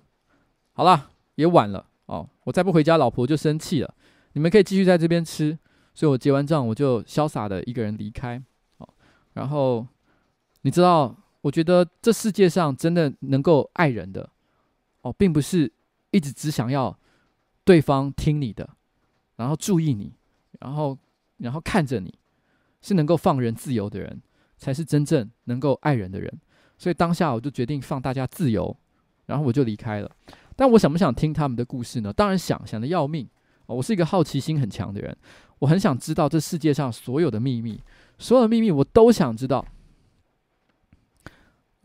[0.72, 3.94] 好了，也晚了哦，我再不回家，老婆就生气了。
[4.34, 5.58] 你们可以继续在这边吃。
[5.94, 8.40] 所以我结完账，我就潇洒的一个人离开。
[8.76, 8.88] 哦，
[9.32, 9.84] 然后
[10.60, 11.16] 你知道。
[11.44, 14.30] 我觉得这世界上真的能够爱人的，
[15.02, 15.70] 哦，并不是
[16.10, 16.98] 一直只想要
[17.66, 18.66] 对方听你的，
[19.36, 20.14] 然后注意你，
[20.58, 20.96] 然后
[21.36, 22.14] 然后看着你，
[22.80, 24.22] 是能够放人自由的人，
[24.56, 26.32] 才是真正能够爱人的人。
[26.78, 28.74] 所以当下我就决定放大家自由，
[29.26, 30.10] 然后我就离开了。
[30.56, 32.10] 但我想不想听他们的故事呢？
[32.10, 33.28] 当然想，想的要命。
[33.66, 35.16] 我是一个好奇心很强的人，
[35.58, 37.80] 我很想知道这世界上所有的秘密，
[38.18, 39.66] 所有的秘密我都想知道。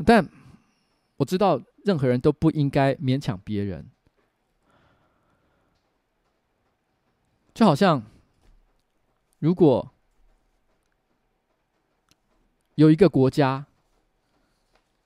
[0.05, 0.27] 但
[1.17, 3.89] 我知道，任何人都不应该勉强别人。
[7.53, 8.01] 就好像，
[9.39, 9.91] 如果
[12.75, 13.65] 有一个国家，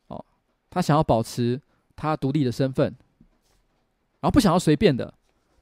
[0.08, 0.24] 哦，
[0.70, 1.60] 他想要保持
[1.96, 2.96] 他独立的身份，
[4.20, 5.14] 然后不想要随便的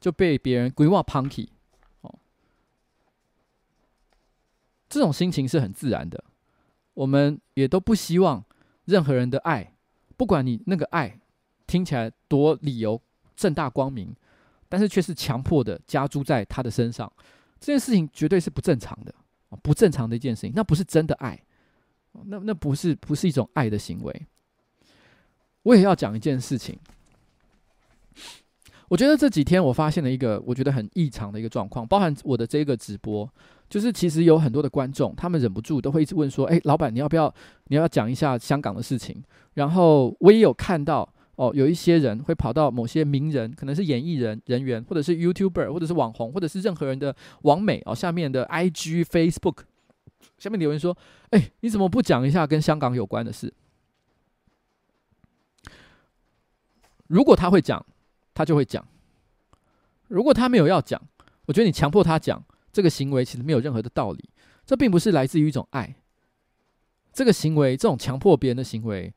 [0.01, 1.47] 就被别人规划 punky，
[2.01, 2.19] 哦，
[4.89, 6.21] 这种心情是很自然的。
[6.95, 8.43] 我们也都不希望。
[8.85, 9.75] 任何人的爱，
[10.17, 11.19] 不管你那个爱
[11.67, 12.99] 听起来多理由
[13.35, 14.13] 正大光明，
[14.67, 17.09] 但是却是强迫的加诸在他的身上，
[17.59, 19.13] 这件事情绝对是不正常的，
[19.61, 21.39] 不正常的一件事情，那不是真的爱，
[22.25, 24.27] 那那不是不是一种爱的行为。
[25.61, 26.77] 我也要讲一件事情。
[28.91, 33.27] 我觉得这几天我发现了一个我觉得很异常的一个状况，包含我的这个直播，
[33.69, 37.33] 就是其实有很多的观众，他们忍不住都会一直问说：“哎，老板，你要不要
[37.67, 39.23] 你要讲一下香港的事情？”
[39.55, 49.59] 然后我也有看到哦，有一些人会跑到某些名人，可能是演艺人人员，或者是 YouTuber，或者是网红，或者是任何人的网美哦，下面的 IG、Facebook
[50.37, 50.97] 下面留言说
[51.31, 53.53] ：“哎，你怎么不讲一下跟香港有关的事？”
[57.07, 57.85] 如果他会讲。
[58.33, 58.85] 他就会讲。
[60.07, 61.01] 如果他没有要讲，
[61.45, 64.29] 我觉得你强迫他讲这个行为，其实没有任何的道理。
[64.65, 65.95] 这并不是来自于一种爱。
[67.13, 69.13] 这个行为，这种强迫别人的行为，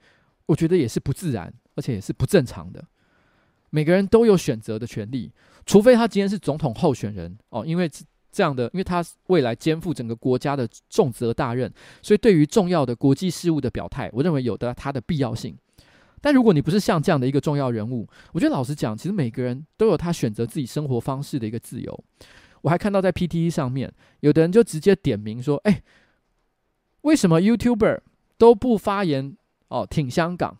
[0.47, 2.85] 我觉得也是不自然，而且也是不正常的。
[3.71, 5.33] 每个人都有选择的权利，
[5.67, 7.91] 除非他今天是总统候选人哦，因为
[8.33, 15.57] 这样的，因为他未来肩负整个国家的重责大任，所以对于重要的国际事务的表态，我认为有的他的必要性。
[16.25, 22.05] 但如果你不是像这样的一个重要人物，我觉得老实讲，其实每个人都有他选择自己生活方式的一个自由。
[22.62, 25.83] 我还看到在 P T E 上面，有的人就直接点名说：“哎，
[27.03, 28.01] 为什么 YouTuber
[28.39, 29.37] 都不发言
[29.68, 30.57] 哦，挺香港。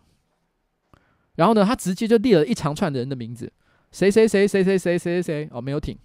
[1.33, 3.51] 然后呢，他直接就列了一长串的人的名字，
[3.91, 5.97] 谁谁谁谁谁谁谁谁哦，没有挺。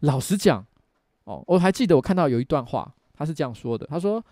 [0.00, 0.66] 老实讲，
[1.24, 4.22] 哦，我还记得我看到有一段话，他是这样说的，他说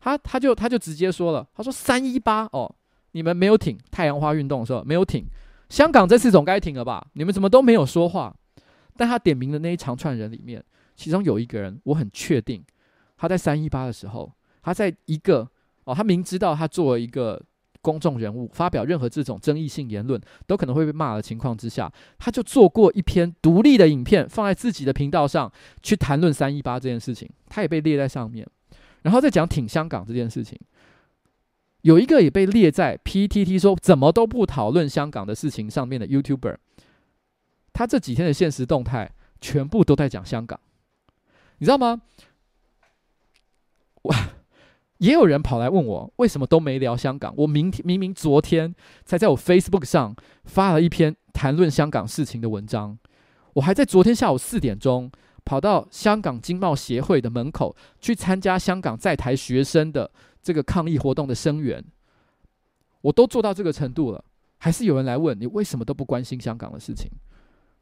[0.00, 2.74] 他他就他就直接说了，他说三一八哦，
[3.12, 5.24] 你们没有挺太阳花运动的时候没有挺
[5.68, 7.06] 香港，这次总该挺了吧？
[7.14, 8.34] 你们怎么都没有说话？
[8.96, 10.62] 但他点名的那一长串人里面，
[10.96, 12.64] 其中有一个人，我很确定
[13.16, 14.32] 他在三一八的时候，
[14.62, 15.48] 他在一个
[15.84, 17.42] 哦，他明知道他作为一个。
[17.80, 25.50] 公众人物发表任何这种争议性言论，都可能会被骂的情况之下，他就做过一篇独立的影片，放在自己的频道上
[25.80, 28.46] 去谈论三一八这件事情，他也被列在上面。
[29.02, 30.58] 然后再讲挺香港这件事情，
[31.82, 36.56] 有一个也被列在 PTT 说怎么都不讨论香港的事情上面的 YouTuber，
[37.72, 40.58] 他这几天的现实动态全部都在讲香港，
[41.58, 42.02] 你知道吗？
[44.02, 44.14] 我。
[44.98, 47.32] 也有人跑来问我，为什么都没聊香港？
[47.36, 48.74] 我明天明明昨天
[49.04, 52.98] 才在我 Facebook 上发了一篇谈论香港事情的文章，
[53.52, 55.08] 我还在昨天下午四点钟
[55.44, 60.10] 跑到香港经贸协会的门口去参加香港在台学生的
[60.48, 61.84] 这个抗议活动的声援，
[63.02, 64.24] 我都做到这个程度了，
[64.56, 67.10] 还是有人来问你为什么都不关心香港的事情？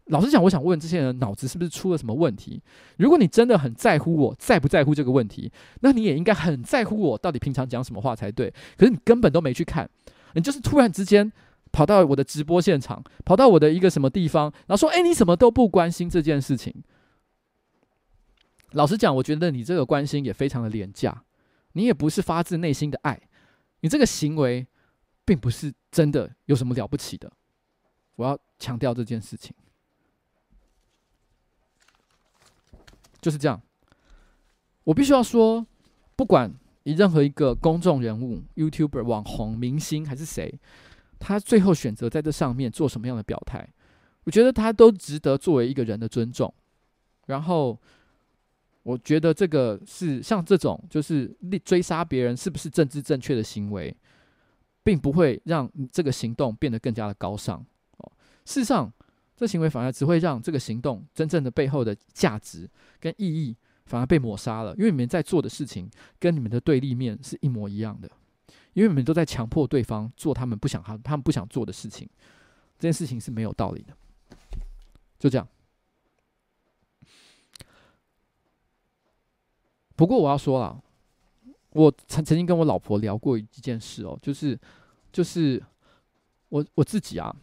[0.06, 2.60] 老实讲，我想问这些人脑子是不是出了什么问题？
[2.96, 5.52] 如果你真的很在乎我，在不在乎这个问题，
[5.82, 8.52] 那你也应该很在乎我到底平常讲什么话才对。
[8.76, 9.88] 可是你根本都没去看，
[10.34, 11.32] 你就是突然之间
[11.70, 16.74] 跑到我的直播现场，跑到我的一个什么地方，然后说：“哎，你什么都不关心这件事情。”
[18.72, 21.22] 老实讲，我觉得你这个关心也非常的廉价，
[21.76, 23.20] 你也不是发自内心的爱，
[23.80, 24.66] 你这个行为
[25.26, 27.30] 并不是真的有什么了不起的。
[28.14, 29.54] 我要强调这件事情。
[33.20, 33.60] 就是这样，
[34.84, 35.66] 我必须要说，
[36.16, 36.50] 不管
[36.84, 40.58] 你任何一个公众人物、YouTuber、网红、明星还是谁，
[41.18, 43.68] 他最后选择在这上面做什么样的表态，
[44.24, 46.54] 我觉得他都值得作为一个人的尊重。
[47.26, 47.78] 然后，
[48.87, 53.95] 我觉得这个是像这种就是追杀别人是不是政治正确的行为，
[54.82, 57.59] 并不会让这个行动变得更加的高尚。
[57.99, 58.12] 哦，
[58.45, 58.93] 事实上。
[59.39, 62.66] 这行为反而只会让这个行动真正的背后的价值
[62.99, 68.11] 跟意义反而被抹杀了，因为你们在做的事情跟你们的对立面是一模一样的，
[68.72, 72.09] 因为你们都在强迫对方做他们不想他他们不想做的事情，
[72.78, 73.95] 这件事情是没有道理的。
[75.18, 75.47] 就这样。
[79.97, 80.80] 不过我要说了，
[81.70, 84.57] 我曾曾经跟我老婆聊过一件事哦，就是
[85.11, 85.61] 就是
[86.51, 87.34] 我我自己啊。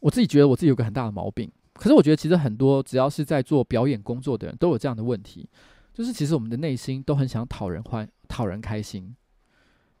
[0.00, 5.48] 我自己觉得我自己有个很大的毛病，可是我觉得其实很多只要是在做表演工作的人都有这样的问题，
[5.94, 9.14] 就是其实我们的内心都很想讨人欢、讨人开心，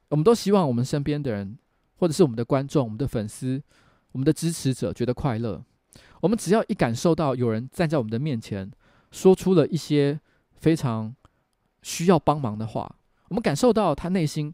[0.08, 1.56] 我们都希望我们身边的人，
[1.98, 3.62] 或者是我们的观众、我们的粉丝、
[4.10, 5.64] 我们的支持者觉得快乐。
[6.20, 8.68] 我们只要一感受到有人站在我们的面前，
[9.12, 10.20] 说出了一些
[10.62, 11.12] 非常
[11.82, 12.96] 需要帮忙的话，
[13.28, 14.52] 我们感受到他内心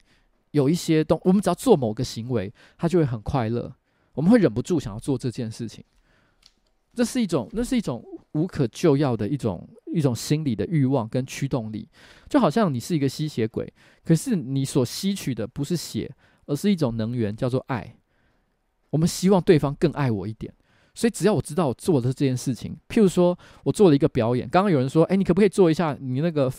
[0.52, 3.74] 有一些东，我们只要做某个行为，他就会很快乐。
[4.14, 5.84] 我们会忍不住想要做这件事情，
[6.94, 8.02] 这是一种，那是一种
[8.32, 11.86] 无可救药的一种一种心理的欲望跟驱动力，
[12.28, 13.70] 就好像你是一个吸血鬼，
[14.02, 16.10] 可是你所吸取的不是血，
[16.46, 17.96] 而是一种能源，叫做爱。
[18.90, 20.52] 我们希望对方更爱我一点，
[20.98, 26.52] 所以只要我知道我做的这件事情，譬如说我做了一个表演，刚刚有人说，哎，你可不可以做一下你那个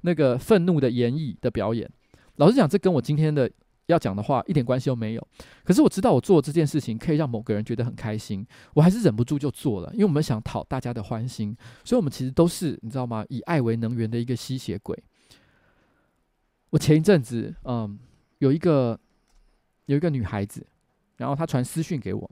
[0.00, 1.86] 那个愤怒的演绎的表演？
[2.36, 3.50] 老实讲，这跟我今天的。
[3.86, 5.28] 要讲的话一点关系都没有，
[5.64, 13.24] 可是我知道我做这件事情可以让某个人觉得很开心，我还是忍不住就做了，因为我们想讨大家的欢心，所以我们其实都是你知道吗？
[13.28, 14.96] 以爱为能源的一个吸血鬼。
[16.70, 17.98] 我前一阵子，嗯，
[18.38, 18.98] 有一个
[19.86, 20.64] 有一个女孩子，
[21.16, 22.30] 然后她传私讯给我。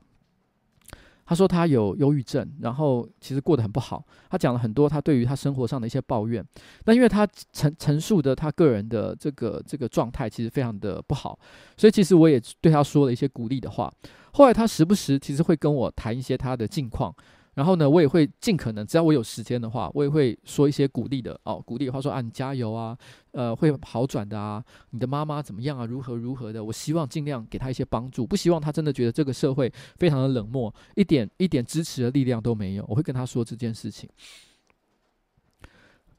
[1.31, 4.05] 他说他有忧郁症，然后其实过得很不好。
[4.29, 6.45] 他讲了很多他对于他生活上的一些抱怨，
[6.85, 11.39] 但因为他陈陈述的他个人的这个这个状态其实非常的不好，
[11.77, 13.89] 所以其实我也对他说了一些鼓励的话。
[14.33, 17.15] 后来他时不时其实会跟我谈一些他的近况。
[17.55, 22.97] 然后呢，我也会尽可能，只要我有时间的话，我也会说一些鼓励的哦，鼓励的话说啊，你加油啊，
[23.33, 32.85] 呃，会好转的啊，你的妈妈怎么样啊，如何如何的，我希望尽量给他一些帮助，不希望他真的觉得这个社会非常的冷漠，一点一点支持的力量都没有。
[32.89, 34.09] 我会跟他说这件事情。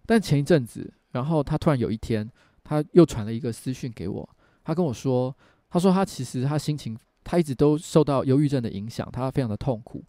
[0.06, 2.30] 但前一阵子，然后他突然有一天，
[2.64, 4.30] 他又传了一个私讯给我，
[4.66, 5.34] 他跟我说，
[5.70, 10.04] 他说他其实他心情，他一直都受到忧郁症的影响，他非常的痛苦。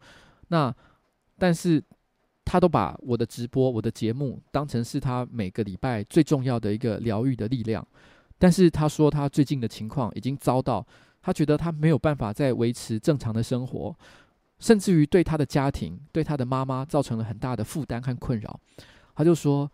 [0.48, 0.74] 那
[1.42, 1.82] 但是，
[2.44, 7.84] 他都把我的直播、我的节目当成是他每个礼拜最重要的一个疗愈的力量。
[8.38, 10.86] 但是他说他最近的情况已经遭到，
[11.20, 13.92] 他觉得他没有办法再维持正常的生活，
[14.60, 18.60] 甚至于对他的家庭、对他的妈妈造成了很大的负担和困扰。
[19.16, 19.68] 他就说，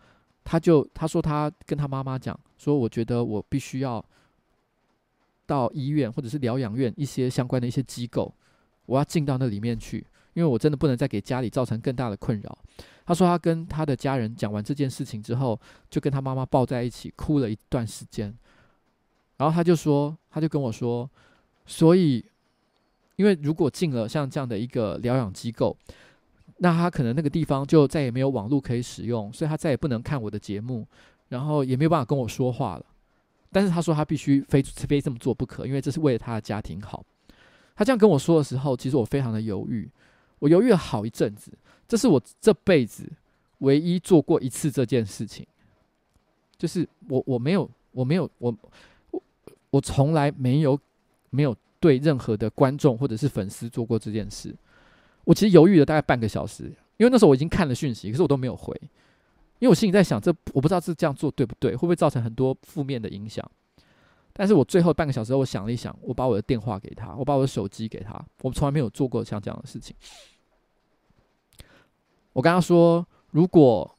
[0.45, 4.03] 他就他说他跟他妈妈讲说，我觉得我必须要
[5.45, 8.35] 到医院或者是疗养院一些相关的一些机构，
[8.87, 10.07] 我要进到那里面去，
[10.39, 12.59] 因为我真的不能再给家里造成更大的困扰。
[13.05, 15.61] 他说他跟他的家人讲完这件事情之后，
[15.91, 18.33] 就跟他妈妈抱在一起哭了一段时间，
[19.39, 21.11] 然后他就说，他就跟我说，
[21.67, 22.25] 所以，
[23.17, 25.77] 因为如果进了像这样的一个疗养机构。
[26.61, 30.85] 那他可能那个地方就再也没有网络可以使用，所以他再也不能看我的节目，
[31.29, 32.85] 然后也没有办法跟我说话了。
[33.53, 37.05] 但是他说他必须非非这么做不可，因为这是为了他的家庭好。
[37.77, 39.89] 他这样跟我说的时候，其实我非常的犹豫，
[40.39, 41.53] 我犹豫了好一阵子。
[41.87, 43.11] 这是我这辈子
[43.59, 45.47] 唯一做过一次这件事情，
[46.59, 48.55] 就是我我没有我没有我
[49.11, 49.23] 我
[49.71, 50.79] 我从来没有
[51.31, 54.55] 没有对任何的观众或者是粉丝做过这件事。
[55.25, 56.65] 我其实犹豫了大概半个小时，
[56.99, 58.75] 因为那时候我已经看了讯息，可是我都没有回，
[59.59, 63.51] 因为我心里在想，这我不知道是这样做对不对，会不会造成很多负面的影响。
[64.39, 69.97] 但是我最后半个小时，我想了一想，我把我的电话给他，我把我的手机给他，我从来没有做过像这样的事情。
[72.33, 73.97] 我跟他说，如果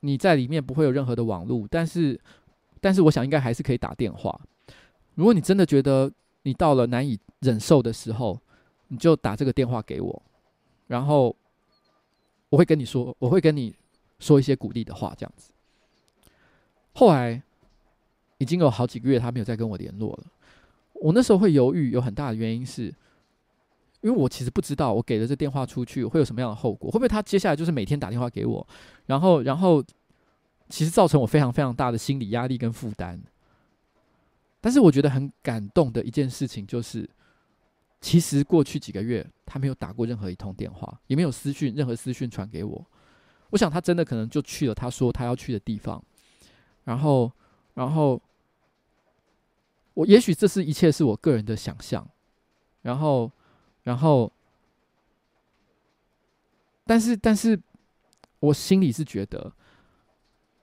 [0.00, 2.20] 你在里面不会有任何的网络，但是，
[2.80, 4.40] 但是我想应该还是可以打电话。
[5.14, 6.12] 如果你真的觉得
[6.42, 8.40] 你到了难以忍受的时候，
[8.88, 10.22] 你就打这个电话给我。
[10.88, 11.36] 然后
[12.48, 13.72] 我会跟你说，我会跟你
[14.18, 15.52] 说一些鼓励的话，这样子。
[16.92, 17.40] 后来
[18.38, 20.24] 已经有好几个月，他没有再跟我联络了。
[20.94, 22.84] 我那时候会犹豫，有很大的原因是，
[24.00, 28.66] 因为我其实不知道我给了这电话出去会有什么样的后果，会不会他接下来就是每天打电话给我，
[29.06, 29.82] 然后然后
[30.68, 33.20] 其实造成我非常非常大的心理压力跟负担。
[34.60, 37.08] 但是我觉得很感动的一件事情就是。
[37.98, 42.86] 其实过去几个月，他没有打过任何一通电话，也没有私讯，任何私讯传给我。
[43.50, 46.00] 我想他真的可能就去了他说他要去的地方，
[46.84, 47.32] 然后，
[47.74, 48.20] 然后，
[49.96, 52.06] 我也许这是一切是我个人的想象，
[52.82, 53.32] 然后，
[53.82, 54.30] 然后，
[56.84, 57.58] 但是，但是
[58.40, 59.50] 我心里是觉得，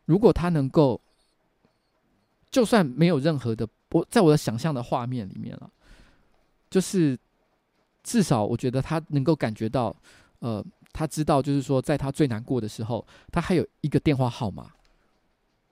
[0.05, 1.01] 如果他能够，
[2.51, 5.67] 就算没有任何的，我在我的想象的画面里面了。
[6.69, 7.17] 就是，
[8.03, 9.95] 至少我觉得他能够感觉到，
[10.39, 14.71] 呃，他知道，就是说，在他最难过的时候，他还有一个电话号码，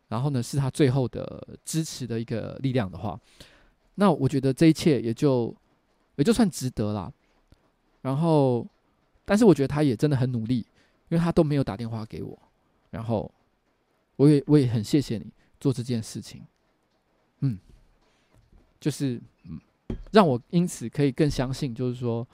[0.08, 3.20] 然后呢，是他最后的支持的一个力量的话，
[3.96, 5.56] 那我觉得这一切也就
[6.16, 7.14] 也就算值得了。
[8.02, 8.66] 然后，
[9.26, 10.58] 但是我觉得他也真的很努力，
[11.10, 12.38] 因为他都没有打电话给我，
[12.90, 13.32] 然后
[14.16, 15.28] 我也我也很谢谢你
[15.60, 16.42] 做这件事情，
[17.40, 17.60] 嗯，
[18.80, 19.60] 就是嗯。
[20.12, 22.26] 让我因此可以更相信，就是说，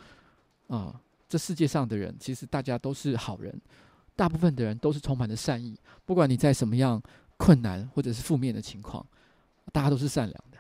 [0.68, 3.60] 啊、这世界上的人其实大家都是好人，
[4.16, 7.01] 大部分的人都是充满了善意，不管你在什么样
[7.36, 9.03] 困难或者是负面的情况，
[9.72, 10.57] 大家都是善良的。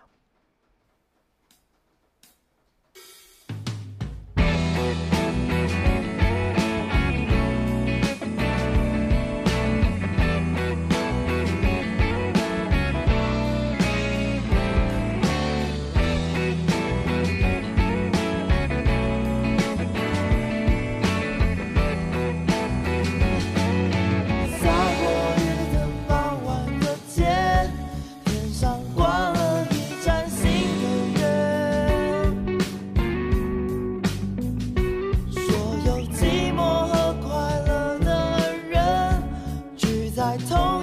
[40.45, 40.76] 从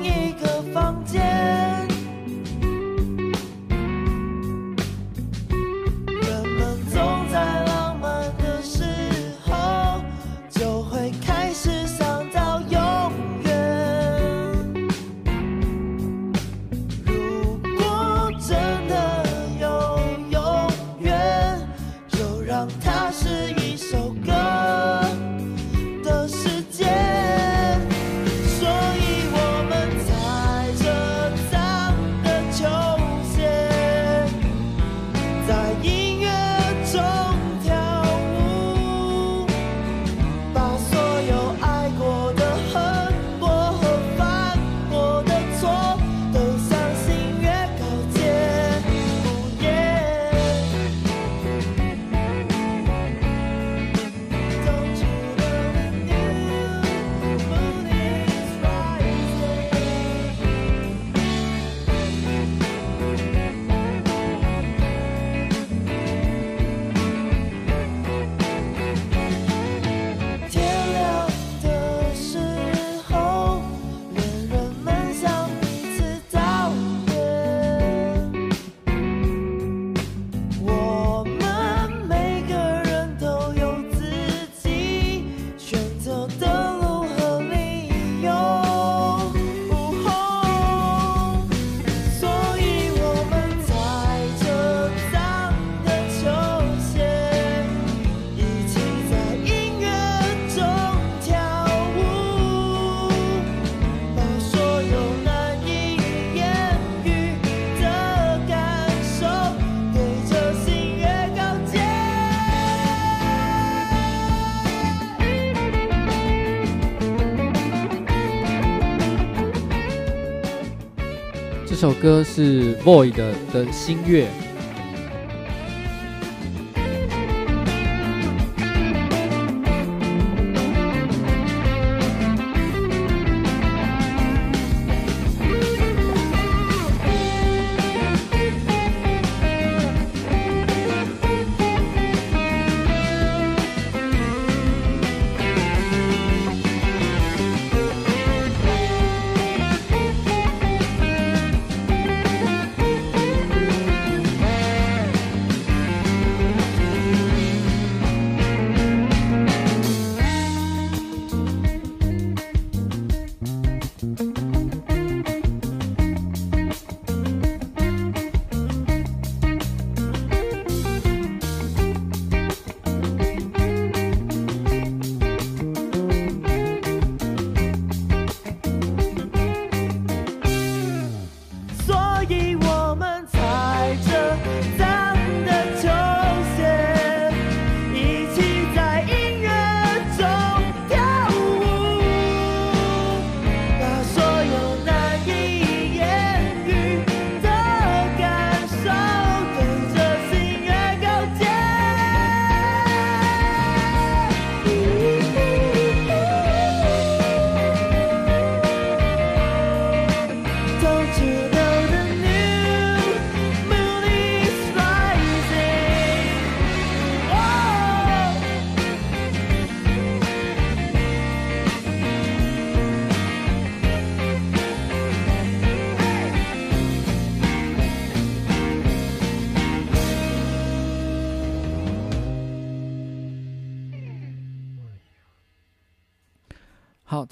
[122.05, 124.29] 歌是 Void 的的新月。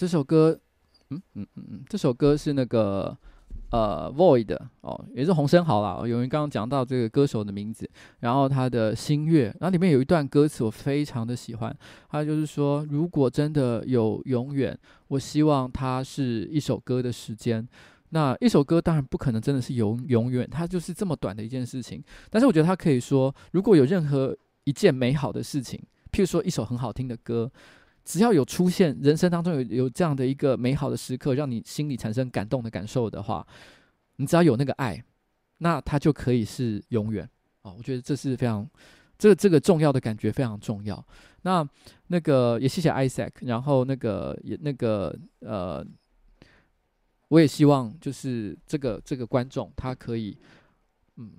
[0.02, 0.58] 这首歌，
[1.10, 3.16] 嗯嗯嗯嗯，这首歌是那个
[3.70, 6.04] 呃 Void 哦，也是洪生豪啦。
[6.04, 7.88] 有人刚刚讲到这个歌手的名字，
[8.18, 11.72] 然后他的新月，然后里面有一段歌词我非常的喜欢，
[12.08, 14.76] 他就是说，如果真的有永远，
[15.06, 17.64] 我希望它是一首歌的时间。
[18.08, 22.02] 那一首歌当然不可能真的是永永远，它就是这么短的一件事情。
[22.28, 25.78] 但是我觉得他可以说，如果有任何一件美好的事情，
[26.10, 27.48] 譬如说一首很好听的歌。
[28.04, 33.46] 只要有出现人生当中有有这样的一个美好的时刻，让你心里产生感动的感受的话，
[34.16, 35.02] 你只要有那个爱，
[35.58, 37.28] 那它就可以是永远
[37.62, 37.74] 哦。
[37.78, 38.68] 我觉得这是非常
[39.16, 41.04] 这个这个重要的感觉非常重要。
[41.42, 41.68] 那
[42.08, 45.84] 那个也谢谢 Isaac，然后那个也那个呃，
[47.28, 50.36] 我也希望就是这个这个观众他可以
[51.16, 51.32] 嗯，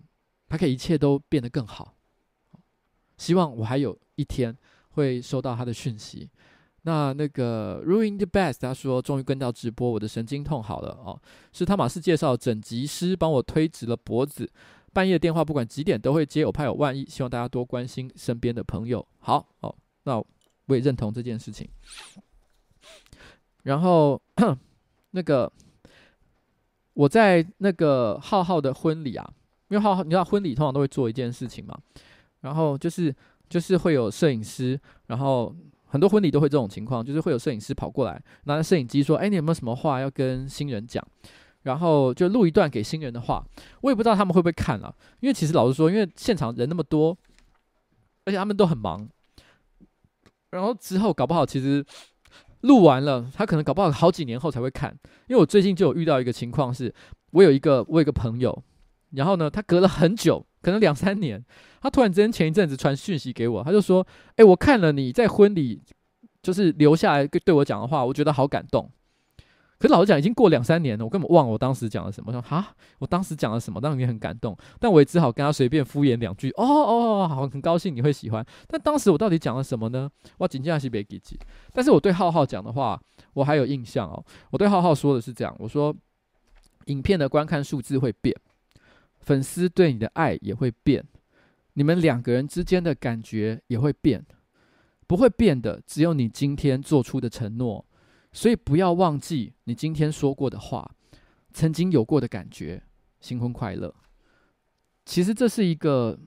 [0.47, 1.95] 他可以一切都变得更好。
[3.17, 4.55] 希望我还有一天
[4.91, 6.29] 会收到他的讯息。
[6.85, 11.17] 那那个 Ruin the Best，他说终于跟到直播，我的神经痛好了哦。
[11.53, 14.49] 是汤马斯介绍整脊师帮我推直了脖子，
[14.91, 19.05] 半夜电话不管几点都会接，我怕有万一，希望大家多关心身边的朋友。
[19.19, 19.73] 好哦，
[20.03, 21.69] 那我也认同这件事情。
[23.63, 24.21] 然后
[25.11, 25.49] 那个
[26.93, 29.25] 我在那个浩浩的婚礼啊，
[29.69, 31.79] 因为浩浩你知道婚礼通常都会做一件事情嘛，
[32.41, 33.15] 然后就是
[33.47, 34.77] 就是会有摄影师，
[35.07, 35.55] 然后。
[35.93, 41.07] 很多婚礼都会这种情况，就是会有摄影师跑过来，拿着摄影机说：“哎，你有没有什么话要跟新人讲？”
[41.61, 43.45] 然后就录一段给新人的话。
[43.81, 47.15] 我也不知道他们会不会看啊，因为其实老实说，因为现场人那么多，
[48.25, 49.07] 而且他们都很忙。
[50.49, 51.85] 然后之后搞不好，其实
[52.61, 54.97] 录完了，他可能搞不好好几年后才会看。
[55.27, 56.91] 因为我最近就有遇到一个情况是，
[57.33, 58.63] 我有一个我有一个朋友，
[59.11, 61.43] 然后呢，他隔了很久，可能两三年。
[61.79, 64.07] 他突然之间前一阵子传讯息给我，他就说
[64.37, 65.83] ：“哎、我看了你在婚礼
[66.41, 68.89] 就是留下来对我讲的话，我觉得好感动。
[69.77, 72.27] 可是老实讲，已经过两三年了，我根本忘了我当时讲了什么。
[72.29, 76.49] 我说哈，我当时讲了什么，当时也很感动，但我也只好跟他随便敷衍两句。
[76.51, 78.45] 哦哦，好，很高兴你会喜欢。
[78.65, 80.09] 但当时我到底讲了什么呢？
[80.37, 81.37] 我紧张是别给记。
[81.73, 82.97] 但是我对浩浩讲的话，
[83.33, 84.23] 我还有印象哦。
[84.51, 85.93] 我对浩浩说的是这样：我说，
[86.85, 88.33] 影片的观看数字会变，
[89.25, 91.03] 粉丝对你的爱也会变。”
[91.75, 94.23] 你们两个人之间的感觉也会变，
[95.07, 97.83] 不会变的只有你今天做出的承诺，
[98.31, 100.95] 所以不要忘记你今天说过的话，
[101.51, 102.83] 曾经有过的感觉。
[103.19, 103.95] 新婚快乐！
[105.05, 106.19] 其实这是一个，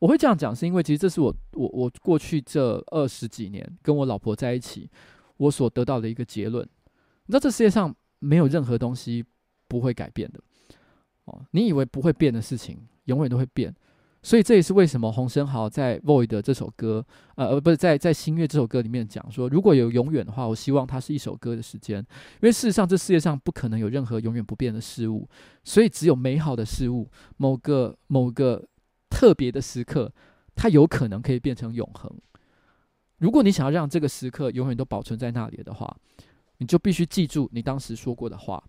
[0.00, 4.90] 我会这样讲，是因为其实这是我我我过去这二十几年跟我老婆在一起，
[5.36, 6.68] 我所得到的一个结论。
[7.26, 9.24] 你知道，这世界上没有任何东西
[9.68, 10.42] 不会改变的。
[11.52, 13.74] 你以为不会变的事情，永远都会变。
[14.24, 17.04] 所以这也是为什么洪生豪在《Void》这首歌，
[17.34, 25.28] 呃呃，不是在在新月这首歌里面讲说，如果有永远的话，我希望它是一首歌的时间，因为事实上这世界上不可能有任何永远不变的事物，
[25.64, 28.64] 所以只有美好的事物，某个某个
[29.10, 30.12] 特别的时刻，
[30.54, 32.08] 它有可能可以变成永恒。
[33.18, 35.96] 如果你想要让这个时刻永远都保存在那里的话，
[36.58, 38.62] 你就必须记住你当时说过的话，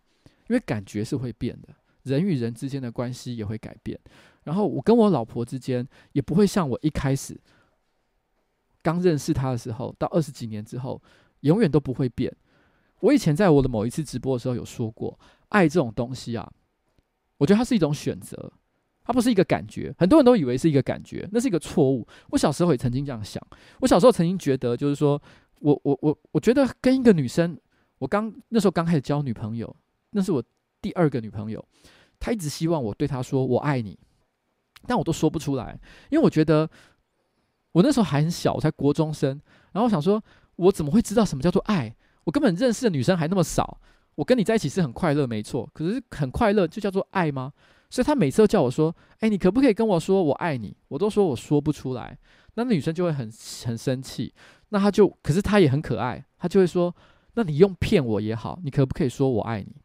[0.47, 1.69] 因为感觉是会变的，
[2.03, 3.99] 人与人之间的关系也会改变。
[4.43, 7.39] 然后我跟我老婆之间也不会像我一开始
[8.81, 11.01] 刚认识她的时候，到二十几年之后，
[11.41, 12.35] 永远都不会变。
[12.99, 15.17] 我以前在我的某一次直播的时候有说过，
[15.49, 16.51] 爱这种东西啊，
[17.37, 18.51] 我觉得它是一种选择，
[19.03, 19.93] 它不是一个感觉。
[19.97, 22.07] 很多人都以为是一个感觉，那是一个错误。
[22.29, 23.45] 我小时候也曾经这样想，
[23.81, 25.21] 我小时候曾经觉得，就是说
[25.59, 27.57] 我我我我觉得跟一个女生，
[27.99, 29.73] 我刚那时候刚开始交女朋友，
[30.11, 30.43] 那是我
[30.83, 31.65] 第二个女朋友，
[32.19, 33.97] 她一直希望我对她说“我爱你”。
[34.85, 35.79] 但我都说不出来，
[36.09, 36.69] 因为我觉得
[37.71, 39.29] 我那时候还很小，我才国中生。
[39.71, 40.21] 然后我想说，
[40.57, 41.95] 我怎么会知道什么叫做爱？
[42.25, 43.79] 我根本认识的女生还那么少。
[44.15, 45.67] 我跟你在一起是很快乐，没错。
[45.73, 47.53] 可是很快乐就叫做爱吗？
[47.89, 52.17] 所以他每次都叫我说：“哎，你可不可以跟我说我爱你？”我都说我说不出来。
[52.55, 53.31] 那女生就会很
[53.65, 54.33] 很生气。
[54.69, 56.93] 那他就，可是他也很可爱，他就会说
[57.35, 59.75] ：“那你用骗我也好，你可不可以说我爱你？”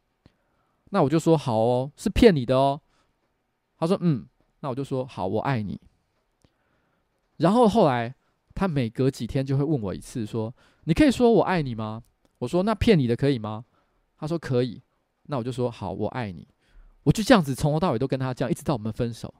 [0.90, 2.80] 那我就说：“好哦，是骗你的哦。”
[3.78, 4.26] 他说：“嗯。”
[4.60, 5.80] 那我就说好，我爱你。
[7.36, 8.12] 然后后来
[8.54, 10.52] 他每隔几天就会问我一次，说
[10.84, 12.02] 你可以说我爱你吗？
[12.38, 13.64] 我说那骗你的可以吗？
[14.16, 14.82] 他说可以。
[15.24, 16.48] 那我就说好，我爱你。
[17.04, 19.32] 我就这样子从头到尾都跟他这样，一直到我们分手。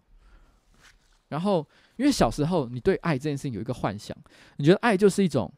[1.28, 1.66] 然后
[1.96, 4.16] 因为小时候你对爱这件事情有一个幻想，
[4.58, 5.52] 你觉得爱就是一种。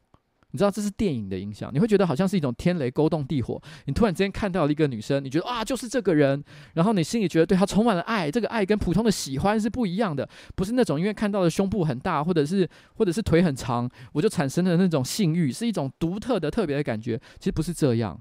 [0.52, 3.60] 你知道这是电影的影响，你会觉得好像是一种天雷勾动地火。
[3.86, 6.42] 你突然之间看到了一个女生，你觉得啊，就是这个人，
[6.74, 8.30] 然后你心里觉得对她充满了爱。
[8.30, 17.20] 这个爱跟普通的喜欢是不一样的，不是那种因为看到的胸部很大，或者是或者是腿很长，我就产生了那种性欲，是一种独特的特别的感觉。
[17.38, 18.20] 其实不是这样，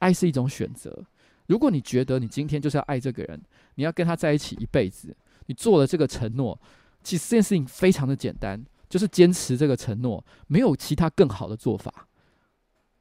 [0.00, 1.04] 爱是一种选择。
[1.46, 3.40] 如果你觉得你今天就是要爱这个人，
[3.74, 5.16] 你要跟他在一起一辈子，
[5.46, 6.60] 你做了这个承诺，
[7.02, 8.62] 其实这件事情非常的简单。
[8.90, 12.08] 就是坚持这个承诺，没有其他更好的做法。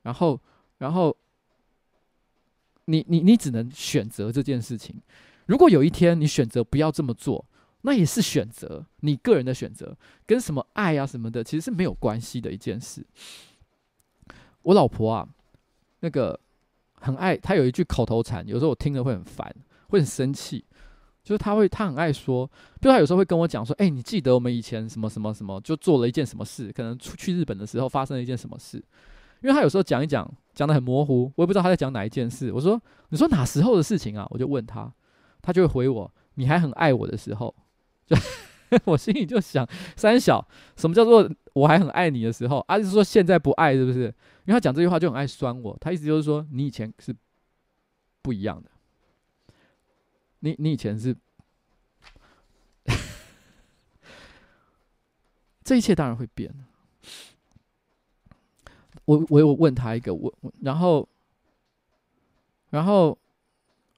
[0.03, 0.39] 然后，
[0.77, 1.17] 然后，
[2.85, 5.01] 你你你只能选择这件事情。
[5.47, 7.43] 如果有一天你选择不要这么做，
[7.81, 13.05] 那也是选择，你个人的选择，跟什么爱啊什么的，其实是没有关系的一件事。
[14.61, 15.27] 我老婆啊，
[16.01, 16.39] 那个
[16.93, 19.53] 很爱，她有一句口头禅，有时候我听了会很烦，
[19.87, 20.63] 会很生气。
[21.29, 22.49] 就是他会，他很爱说，
[22.81, 28.77] 就他有时候会跟我讲说，哎、你记得我们以前什么什么什么，就做了一件什么事，可能出去日本的时候发生了一件什么事。
[29.43, 32.51] 因为他有时候讲一讲，讲得很模糊，我也不知道他在讲哪一件事。
[32.51, 34.25] 我说，你说哪时候的事情啊？
[34.31, 34.91] 我就问他，
[35.43, 37.53] 他就会回我，你还很爱我的时候。
[38.07, 38.17] 就
[38.85, 39.63] 我心里就想，
[39.95, 40.43] 三小，
[40.77, 42.57] 什么叫做我还很爱你的时候？
[42.67, 44.05] 啊，就是说现在不爱，是不是？
[44.45, 47.15] 因为他讲这句话就很爱酸我，他意思就是说，你以前是
[48.23, 48.71] 不一样的。
[50.39, 51.15] 你你以前是，
[55.63, 56.53] 这一切当然会变。
[59.05, 61.07] 我我有问他一个问，然后，
[62.69, 63.17] 然后，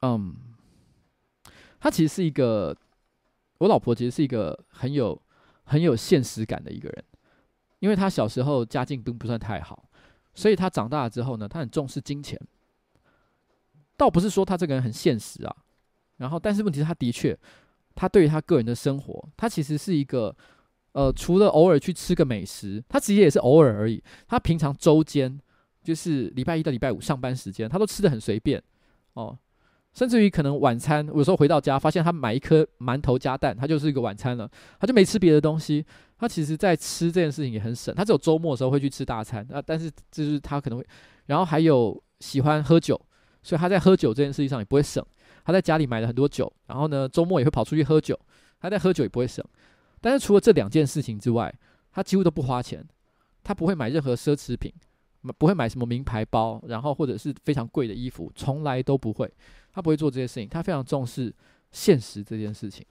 [0.02, 0.36] 嗯，
[1.80, 2.76] 他其实是一个，
[3.58, 5.22] 我老婆其实是一个很有
[5.64, 7.04] 很有现实感的一个人，
[7.80, 9.90] 因为他小时候家境并不算太好，
[10.34, 12.40] 所以他长大了之后呢，他很重视金钱。
[13.98, 15.56] 倒不是说他这个人很现实啊。
[16.22, 17.36] 然后，但是问题是，他的确，
[17.96, 20.34] 他对于他个人的生活，他其实是一个，
[20.92, 24.02] 呃，除了偶尔去吃个美食，他其实也是偶尔而已。
[24.28, 25.40] 他平常周间，
[25.84, 28.62] 就是礼拜一到礼拜五上班时间，他都吃得很随便，
[29.14, 29.36] 哦，
[29.94, 34.48] 甚至于可能晚餐，有时候回到家发现他买一颗馒头加蛋，他就是一个晚餐了，
[34.80, 35.84] 他就没吃别的东西。
[36.20, 40.86] 他其实在吃这件事情也很省，他只有周末的时候会去吃大餐啊，但是就是他可能会，
[41.26, 42.96] 然后还有喜欢喝酒，
[43.42, 45.04] 所以他在喝酒这件事情上也不会省。
[45.44, 48.20] 他在家里买了很多酒，然后呢，周末也会跑出去喝酒。
[48.60, 49.44] 他在喝酒也不会省，
[50.00, 51.52] 但是除了这两件事情之外，
[51.92, 52.86] 他几乎都不花钱。
[53.44, 54.72] 他不会买任何奢侈品，
[55.40, 59.34] 不会买什么名牌包，然后或者是非常贵的衣服，从来都不会。
[59.74, 61.34] 他不会做这些事情，他非常重视
[61.72, 62.86] 现实这件事情。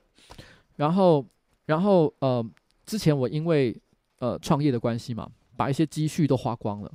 [0.74, 1.24] 然后，
[1.66, 2.44] 然后呃，
[2.84, 3.80] 之前我因为
[4.18, 6.92] 呃创业的关系嘛，把一些积蓄都花光了。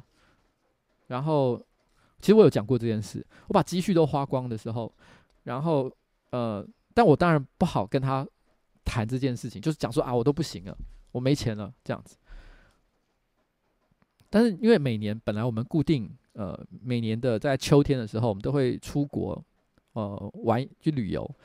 [1.07, 1.57] 然后，
[2.19, 4.93] 其实我有讲过这件事，我把积蓄都花光的时候。
[5.45, 5.89] 然后，
[6.29, 6.63] 呃，
[6.93, 8.27] 但我当然不好跟他
[8.83, 10.77] 谈这件事情，就是讲说啊，我都不行了，
[11.11, 12.17] 我没钱了这样子。
[14.29, 19.41] 但是因为每年本来我们固定，呃，每年的在秋天的时候，我们都会出国，
[19.93, 21.35] 呃，玩去旅游。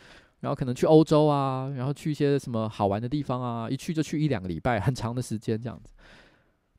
[0.40, 5.92] 然后可能去欧洲啊，然后去一些什么好玩的地方啊，一去就去一两个礼拜，很长的时间这样子。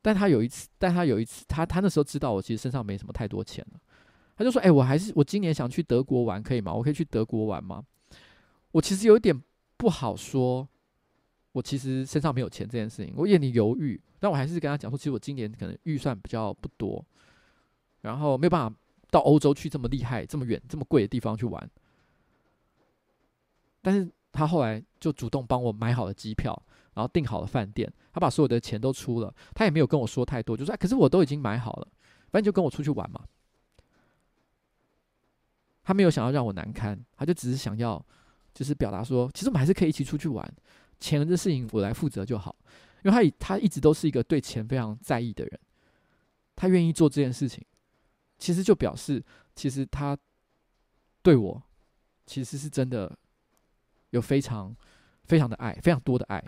[0.02, 3.80] 但他有一次，但他有一次，他他那时候知道我其实身上没什么太多钱了，
[4.42, 6.74] 他就说：“哎，我还是我今年想去德国玩，可以吗？
[6.74, 7.84] 我可以去德国玩吗？”
[8.72, 9.40] 我其实有一点
[9.76, 10.68] 不好说，
[11.52, 14.00] 我其实身上没有钱这件事情，我有点犹豫。
[14.18, 17.04] 但我还是跟他讲说，其实我今年可能预算比较不多，
[18.00, 18.76] 然后没有办法
[19.10, 21.70] 到欧洲去这么厉害、这么远、这么贵的地方去玩。
[23.80, 26.60] 但是他后来就主动帮我买好了机票，
[26.94, 31.88] 然后订好了饭店，他把所有的钱都出了，他也没有跟我说太多，就说：“哎，可是我都已经买好了，
[32.30, 33.22] 反正就跟我出去玩嘛。”
[35.82, 38.04] 他没有想要让我难堪，他就只是想要。
[38.54, 40.46] 就是表达说，其实我们还是可以一起出去玩，
[41.00, 42.54] 钱的事情我来负责就好。
[43.02, 45.58] 因为他他一直都是一个对钱非常在意的人，
[46.54, 47.64] 他愿意做这件事情，
[48.38, 50.14] 其实就表示其实他
[51.22, 51.62] 对我
[52.26, 53.10] 其实是真的
[54.10, 54.76] 有非常
[55.24, 56.44] 非常的爱，非常多的爱。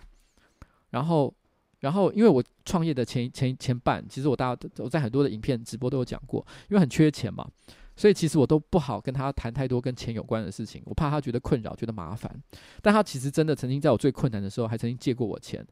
[0.90, 1.34] 然后，
[1.80, 7.50] 然后因为我创业的前前前半，其实我大家我在很多的影片直播都有讲过，因为很缺钱嘛。
[7.96, 12.42] 所以其实我都不好跟他谈太多跟钱有关的事情，我怕他觉得困扰，觉得麻烦。
[12.82, 15.64] 但他其实真的曾经在我最困难的时候，还曾经借过我钱。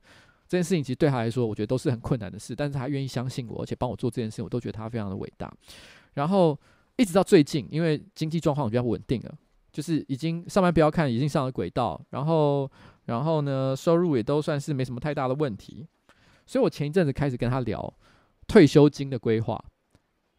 [0.49, 5.53] 这件事情其实对他来说，我觉得都是很困难的事，但是他愿意相信我，而且帮我做这件事情，我都觉得他非常的伟大。
[6.15, 6.57] 然后
[6.97, 9.35] 一直到最近，因为经济状况比较稳定了，
[9.73, 12.71] 就是已经上班不要看，已经上了轨道，然后
[13.07, 15.87] 然后呢，收入也都算是没什么太大的问题。
[16.47, 17.93] 所以我前一阵子开始跟他聊
[18.47, 19.63] 退休金的规划，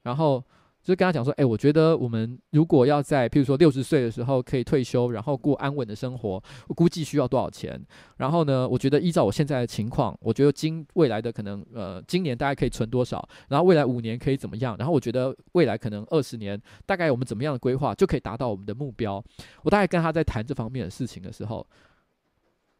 [0.03, 0.43] 然后。
[0.83, 7.81] 就跟他讲说，哎、我觉得我们如果要在，譬如说六十岁的时候可以退休，然后过安稳的生活，我估计需要多少钱？
[8.17, 13.25] 然后呢，我觉得依照我现在的情况，我觉得今未来的可能，呃，今年大概可以存多少？
[13.47, 14.75] 然后未来五年可以怎么样？
[14.77, 19.23] 然后我觉得未来可能二十年，大概我们怎么样的规划就可以达到我们的目标？
[19.63, 21.65] 我大概跟他在谈这方面的事情的时候，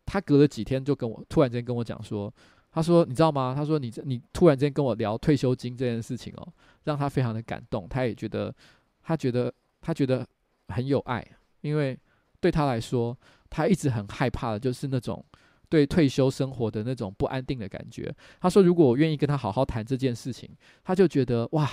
[0.06, 2.34] 他隔了几天就跟我突然间跟我讲说。
[2.74, 3.54] 他说：“你知道吗？
[3.56, 7.88] 他说你这你突然间跟我聊退休金这件事情哦，让他非常的感动。
[7.88, 8.54] 他也觉得，
[9.04, 10.28] 他觉得他觉得
[10.70, 11.24] 很有爱，
[11.62, 11.96] 因为
[12.40, 13.16] 对他来说，
[13.48, 15.24] 他一直很害怕的就是那种
[15.70, 18.12] 对退休生活的那种不安定的感觉。
[18.42, 20.50] 他说，如果我愿意跟他好好谈这件事情，
[20.84, 21.70] 他就觉得哇，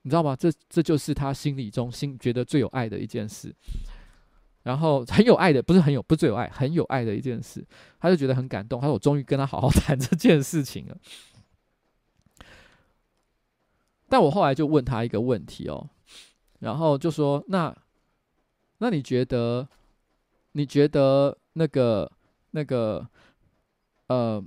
[0.00, 0.34] 你知道吗？
[0.34, 3.54] 这这就是他心里中心觉得最有爱的一件事。”
[4.66, 7.64] 然后很有爱的，不是很有，不是最有爱，很有爱的一件事，
[8.00, 8.80] 他就觉得很感动。
[8.80, 10.98] 他说：“我终于跟他好好谈这件事情了。
[14.10, 15.88] ”但我后来就问他一个问题哦，
[16.58, 17.72] 然后就说：“那，
[18.78, 19.68] 那你觉得，
[20.50, 22.10] 你觉得那个
[22.50, 23.08] 那个，
[24.08, 24.44] 呃，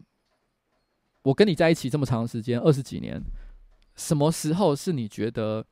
[1.22, 3.22] 我跟你在一起这么长时间，二十几年，
[3.96, 5.66] 什么时候是你觉得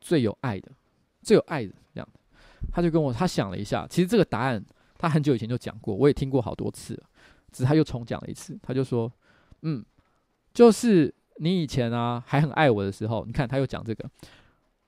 [0.00, 0.72] 最有爱的，
[1.20, 2.08] 最有爱的这样？”
[2.70, 4.62] 他就跟我，他想了一下，其实这个答案
[4.98, 6.94] 他很久以前就讲过，我也听过好多次，
[7.50, 8.58] 只是他又重讲了一次。
[8.62, 9.12] 他就说
[9.62, 9.84] ：“嗯，
[10.54, 14.08] 就是你以前啊还很爱我的时候，你看他又讲这个。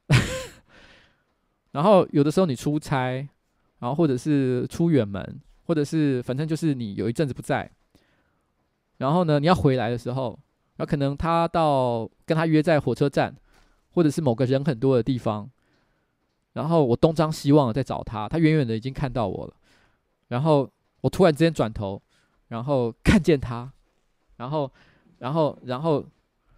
[1.73, 3.29] 然后有的时候你出差，
[3.81, 7.71] 然后或者是出远门，或者是反正就是你有一阵子不在，
[8.99, 10.39] 然后呢你要回来的时候，
[10.77, 13.35] 然后可能他到跟他约在火车站，
[13.91, 15.51] 或者是某个人很多的地方。”
[16.55, 19.55] 然后我东张西望的在找他，他远远的已经看到我了。
[20.29, 20.69] 然后
[21.03, 22.01] 我突然之间转头，
[22.49, 23.71] 然后 看见他，
[24.37, 24.73] 然后，
[25.19, 26.05] 然后，然后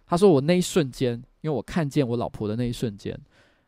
[0.05, 3.19] 他说我那一瞬间，因为我看见我老婆的那一瞬间，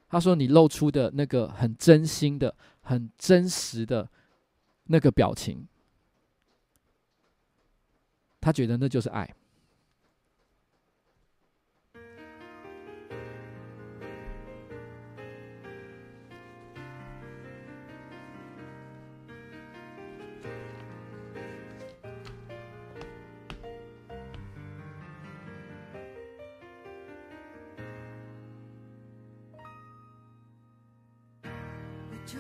[0.08, 4.08] 他说你露出的那个很真心的、很真实的
[4.86, 5.68] 那个表情，
[8.40, 9.36] 他觉得那就是爱。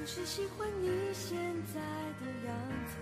[0.09, 1.37] 就是喜欢你现
[1.71, 1.79] 在
[2.19, 2.55] 的样
[2.87, 2.97] 子，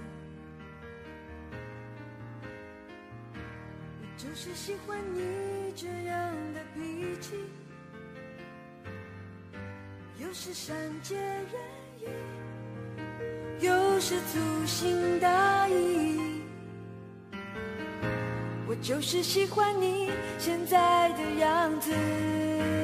[4.01, 7.35] 我就是喜欢你这样的脾气，
[10.19, 11.47] 有时善解人
[12.01, 16.41] 意，有时粗心大意，
[18.67, 22.76] 我就是喜欢你现在的样子。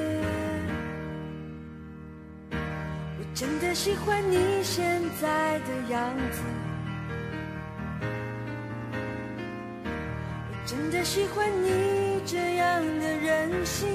[3.36, 6.42] 真的喜欢你现在的样子，
[10.50, 13.90] 我真的喜欢你这样的任性，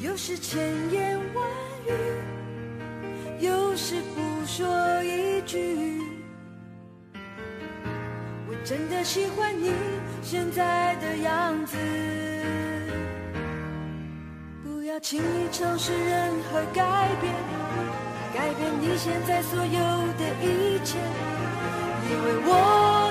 [0.00, 0.60] 有时千
[0.90, 1.48] 言万
[1.86, 1.92] 语，
[3.46, 4.66] 有时不说
[5.04, 5.40] 一。
[5.46, 6.02] 句。
[8.48, 9.72] 我真的喜欢你
[10.20, 11.76] 现在的样子，
[14.96, 17.34] 要轻易尝试任何改变，
[18.32, 19.78] 改变你现在所有
[20.16, 20.96] 的一切，
[22.08, 23.05] 因为我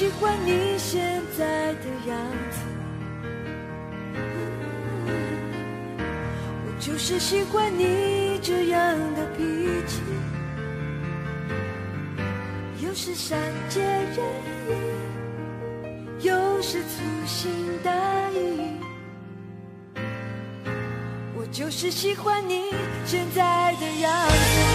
[0.00, 2.16] 喜欢你现在的样
[2.50, 2.58] 子，
[6.64, 9.44] 我就是喜欢你这样的脾
[9.86, 10.00] 气，
[12.82, 14.24] 有时善解人
[14.70, 17.52] 意，有时粗心
[17.84, 17.92] 大
[18.30, 18.80] 意。
[21.36, 22.72] 我就是喜欢你
[23.04, 24.69] 现在的样子。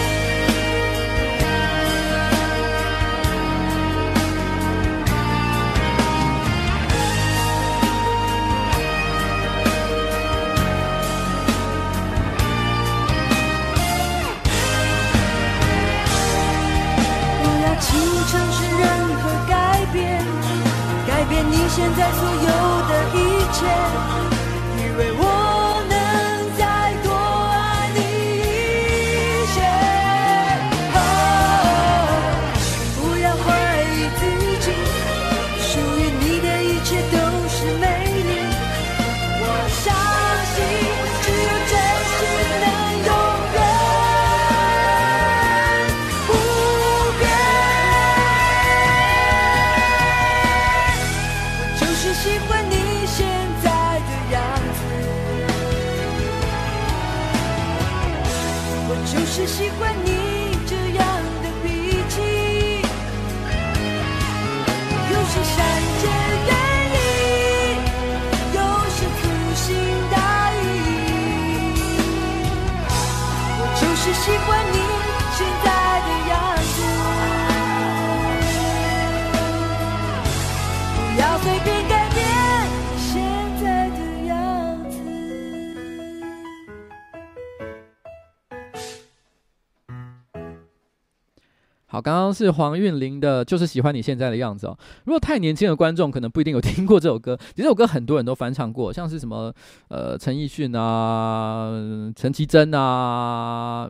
[92.36, 94.78] 是黄韵玲的，就是喜欢你现在的样子哦。
[95.04, 99.50] 如果太年轻的观众可能不一定有听过这首歌， 其实这首歌很多人都翻唱过，像是什么
[99.88, 101.72] 呃陈奕迅啊、
[102.14, 103.88] 陈绮贞啊，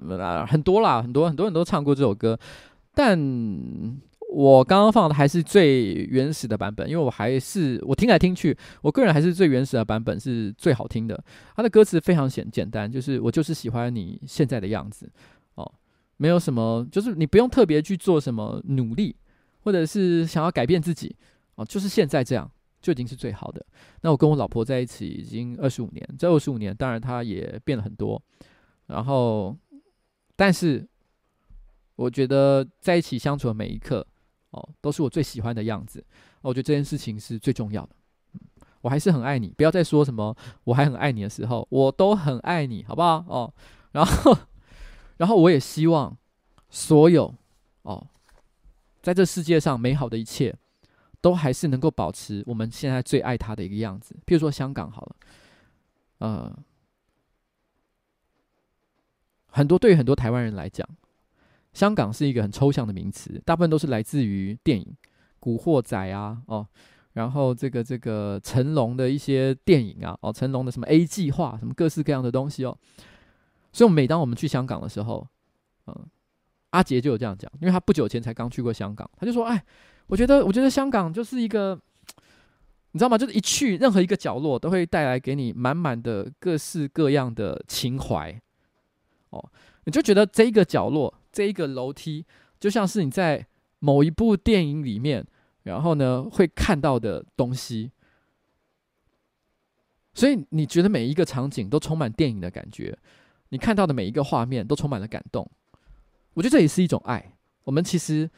[0.48, 2.39] 很多啦，很多很多人都唱过这首歌。
[2.94, 3.18] 但
[4.32, 11.23] 我刚刚放的还是最原始的版本，因为我还是我听来听去，我个人还是最原始的版本是最好听的。
[11.55, 15.10] 它的歌词非常简简单，就是我就是喜欢你现在的样子。
[16.18, 19.14] 没有什么，就是你不用特别去做什么努力，
[19.60, 21.14] 或者是想要改变自己
[21.56, 23.64] 哦，就是现在这样就已经是最好的。
[24.01, 28.22] 那我跟我老婆在一起已经二十五年，这二十五年当然她也变了很多，
[28.86, 29.55] 然后，
[30.36, 30.88] 但是
[31.97, 34.06] 我觉得在一起相处的每一刻
[34.51, 36.02] 哦，都是我最喜欢的样子。
[36.40, 37.94] 我觉得这件事情是最重要的。
[38.80, 40.34] 我还是很爱你，不要再说什么
[40.64, 43.24] 我还很爱你的时候，我都很爱你，好不好？
[43.28, 43.52] 哦，
[43.93, 44.34] 然后。
[45.16, 46.16] 然后我也希望
[46.68, 47.34] 所有
[47.82, 48.06] 哦，
[49.02, 50.55] 在这世界上美好的一切，
[51.20, 54.14] 都还是能够保持我们现在最爱它的一个样子。
[54.26, 55.16] 譬如说香港好了，
[56.18, 56.59] 呃，
[59.47, 60.86] 很多对于很多台湾人来讲，
[61.72, 64.84] 香港是一个很抽象的名词，大部分都是来自于电影
[65.40, 66.66] 《古惑仔》啊，哦，
[67.14, 72.76] 然后这个这个成龙的一些电影啊，哦，成龙的什么 A 计划，什么各式各样的东西哦。
[73.76, 75.28] 所以，每当我们去香港的时候，
[75.86, 75.94] 嗯，
[76.70, 79.62] 阿杰就有这样讲，因为他不久前才刚去过香港，他就说：“哎，
[80.06, 81.78] 我觉得，我觉得香港就是一个，
[82.92, 83.18] 你知道吗？
[83.18, 88.40] 就是一去任何一个角落，都会带来给你满满的各式各样的情怀。
[89.28, 89.50] 哦，
[89.84, 92.24] 你就觉得这一个角落，这一个楼梯，
[92.58, 93.46] 就像是你在
[93.80, 95.22] 某一部电影里面，
[95.64, 97.92] 然后呢会看到的东西。
[100.14, 102.96] 所以，你觉得每一个场景都充满电影的感觉。”
[103.51, 105.48] 你看到的每一个画面都充满了感动，
[106.35, 107.32] 我觉得这也是一种爱。
[107.64, 108.28] 我们其实，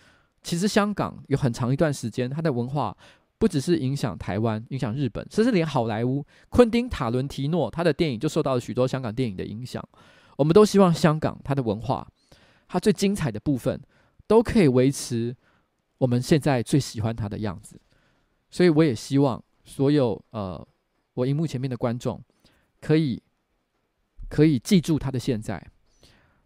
[0.42, 2.96] 其实香港有很长一段时间，它的文化
[3.38, 9.82] 不只是影响台湾、影响日本，甚至连好莱坞，昆汀·塔伦提诺他的电影就受到了许多香港电影的影响。
[10.36, 12.06] 我们都希望香港它的文化，
[12.68, 13.80] 它最精彩的部分，
[14.26, 15.34] 都可以维持
[15.98, 17.80] 我们现在最喜欢它的样子。
[18.50, 20.66] 所以，我也希望所有呃，
[21.14, 22.22] 我荧幕前面的观众。
[22.80, 23.20] 可以
[24.28, 25.60] 可以记住他的现在，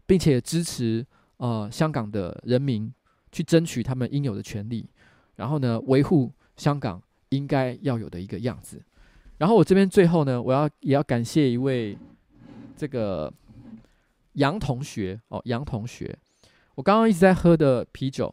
[0.07, 1.07] 并且支持
[1.39, 2.93] 呃香港的人民
[3.31, 4.89] 去争取他们应有的权利，
[5.37, 8.83] 然后呢，维护香港应该要有的一个样子。
[9.39, 11.99] 然后我这边最后呢，我要也要感谢一位
[12.77, 13.33] 这个
[14.35, 16.17] 杨同学哦，杨同学，
[16.77, 18.33] 我刚刚一直在喝的啤酒，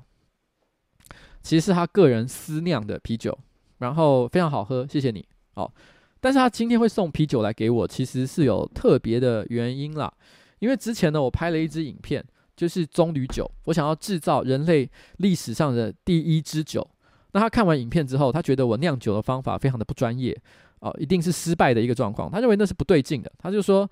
[1.42, 3.36] 其实是他个人私酿的啤酒，
[3.80, 5.72] 然后非常好喝，谢谢你哦。
[6.20, 10.12] 但是他今天会送啤酒来给我，其实是有特别的原因啦。
[10.60, 12.24] 因为之前呢，我拍了一支影片，
[12.56, 16.86] 就是棕榈酒，我想要制造人类历史上的第一支酒。
[17.32, 20.38] 那他看完影片之后，他觉得我酿酒的方法非常的不专业
[20.80, 22.30] 哦，一定是失败的一个状况。
[22.30, 23.90] 他认为那是不对劲的，他就说：“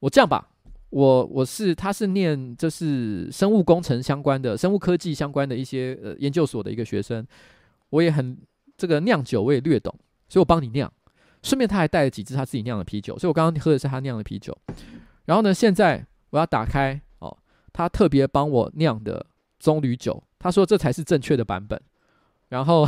[0.00, 0.48] 我这样吧，
[0.88, 7.26] 我我是他是念就是生物工程相关的、生物科技相关的一些呃研究所的一个学生，
[7.90, 8.38] 我也很
[8.76, 9.92] 这个酿酒我也略懂，
[10.28, 10.90] 所以我帮你酿。”
[11.48, 14.54] 顺便他还带了几支他自己酿的啤酒，所以我刚刚喝的是他酿的啤酒。
[15.24, 17.34] 然后呢，现在我要打开哦，
[17.72, 19.24] 他特别帮我酿的
[19.58, 21.80] 棕榈酒，他说这才是正确的版本。
[22.50, 22.86] 然后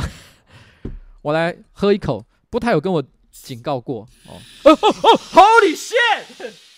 [1.23, 4.37] 我来喝一口，不过他有跟我警告过哦。
[4.65, 6.53] 哦哦哦，Holy shit！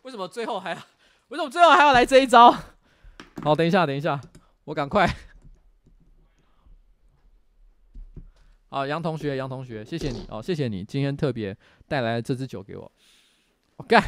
[0.00, 0.78] 为什么最后还要？
[1.28, 2.52] 为什么最后还要来这一招？
[3.42, 4.20] 好，等一下，等一下，
[4.64, 5.06] 我赶快。
[8.68, 11.56] 好，杨同学，杨同学，谢谢你哦，谢谢你今天特别
[11.88, 12.92] 带来这支酒给我。
[13.76, 14.02] 我干，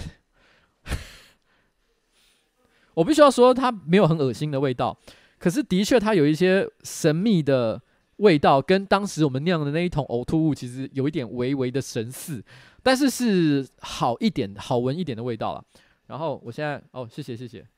[2.95, 4.97] 我必须要说，它没有很恶心的味道，
[5.39, 7.83] 可是的确它有一些神秘的
[8.19, 12.45] 味道，跟当时我们酿的那一桶呕吐物其实有一点微微的神似，
[12.83, 15.65] 但是是好一点、好闻一点的味道了。
[16.09, 17.69] 然后我现在哦，谢谢谢谢。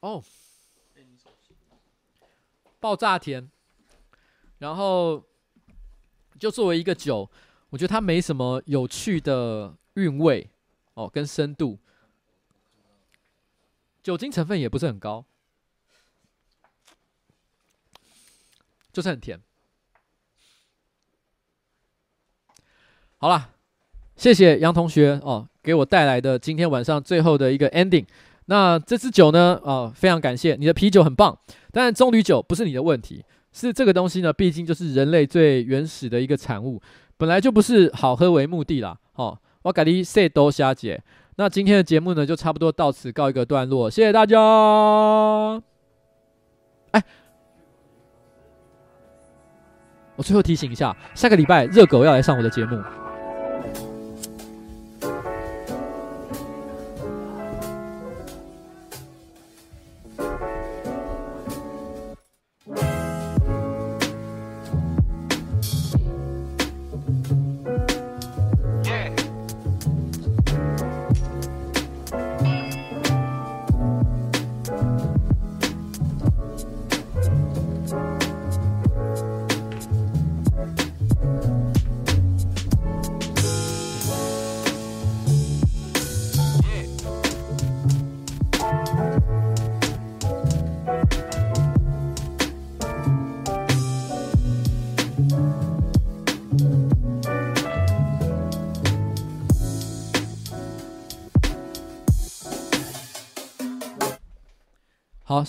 [0.00, 0.24] 哦，
[2.80, 3.50] 爆炸甜。
[4.56, 5.22] 然后
[6.38, 7.30] 就作为一个酒，
[7.68, 10.50] 我觉得它没什么有趣的韵味
[10.94, 11.78] 哦，跟深度，
[14.02, 15.24] 酒精成分也不是很高，
[18.90, 19.38] 就是很甜。
[23.18, 23.56] 好了。
[24.20, 28.04] 谢谢杨同学哦，给我带来的今天晚上最后的一个 ending。
[28.44, 31.38] 那这支酒呢，哦，非常感谢你的啤酒很棒，
[31.72, 36.78] 但棕榈酒不是你的问题，是这个东西呢，毕竟就是人类最原始的一个产物，
[37.16, 38.94] 本来就不是好喝为目的啦。
[39.14, 41.02] 哦，我跟你说多谢谢。
[41.36, 44.38] 那今天的节目呢，就差不多到此告一个段落，谢谢大家。
[46.90, 47.02] 哎，
[50.16, 52.78] 我最后提醒一下，下个礼拜热狗要来上我的节目。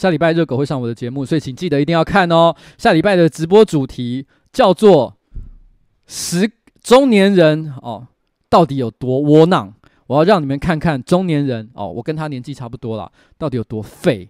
[0.01, 2.55] 下礼拜热狗会上我的节目，所以请记得一定要看哦。
[2.75, 5.15] 下礼拜的直播主题叫做
[6.09, 6.51] “十
[6.81, 8.07] 中年人哦，
[8.49, 9.71] 到底有多窝囊”。
[10.07, 14.27] 我要让你们看看中年人哦，我跟他年纪差不多了，到底有多废。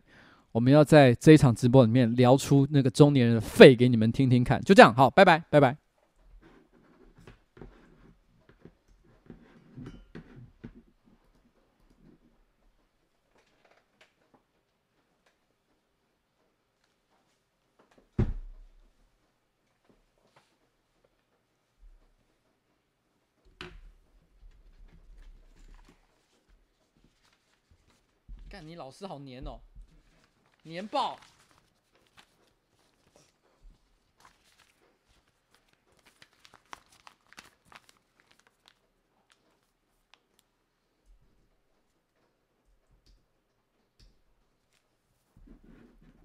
[0.51, 4.61] 我们要在这一场直播里面聊出那个中年人的废给你们听听看。
[4.63, 5.80] 就这样，好，拜拜，拜拜。
[28.61, 29.59] 你老师好黏哦，
[30.63, 31.19] 黏爆！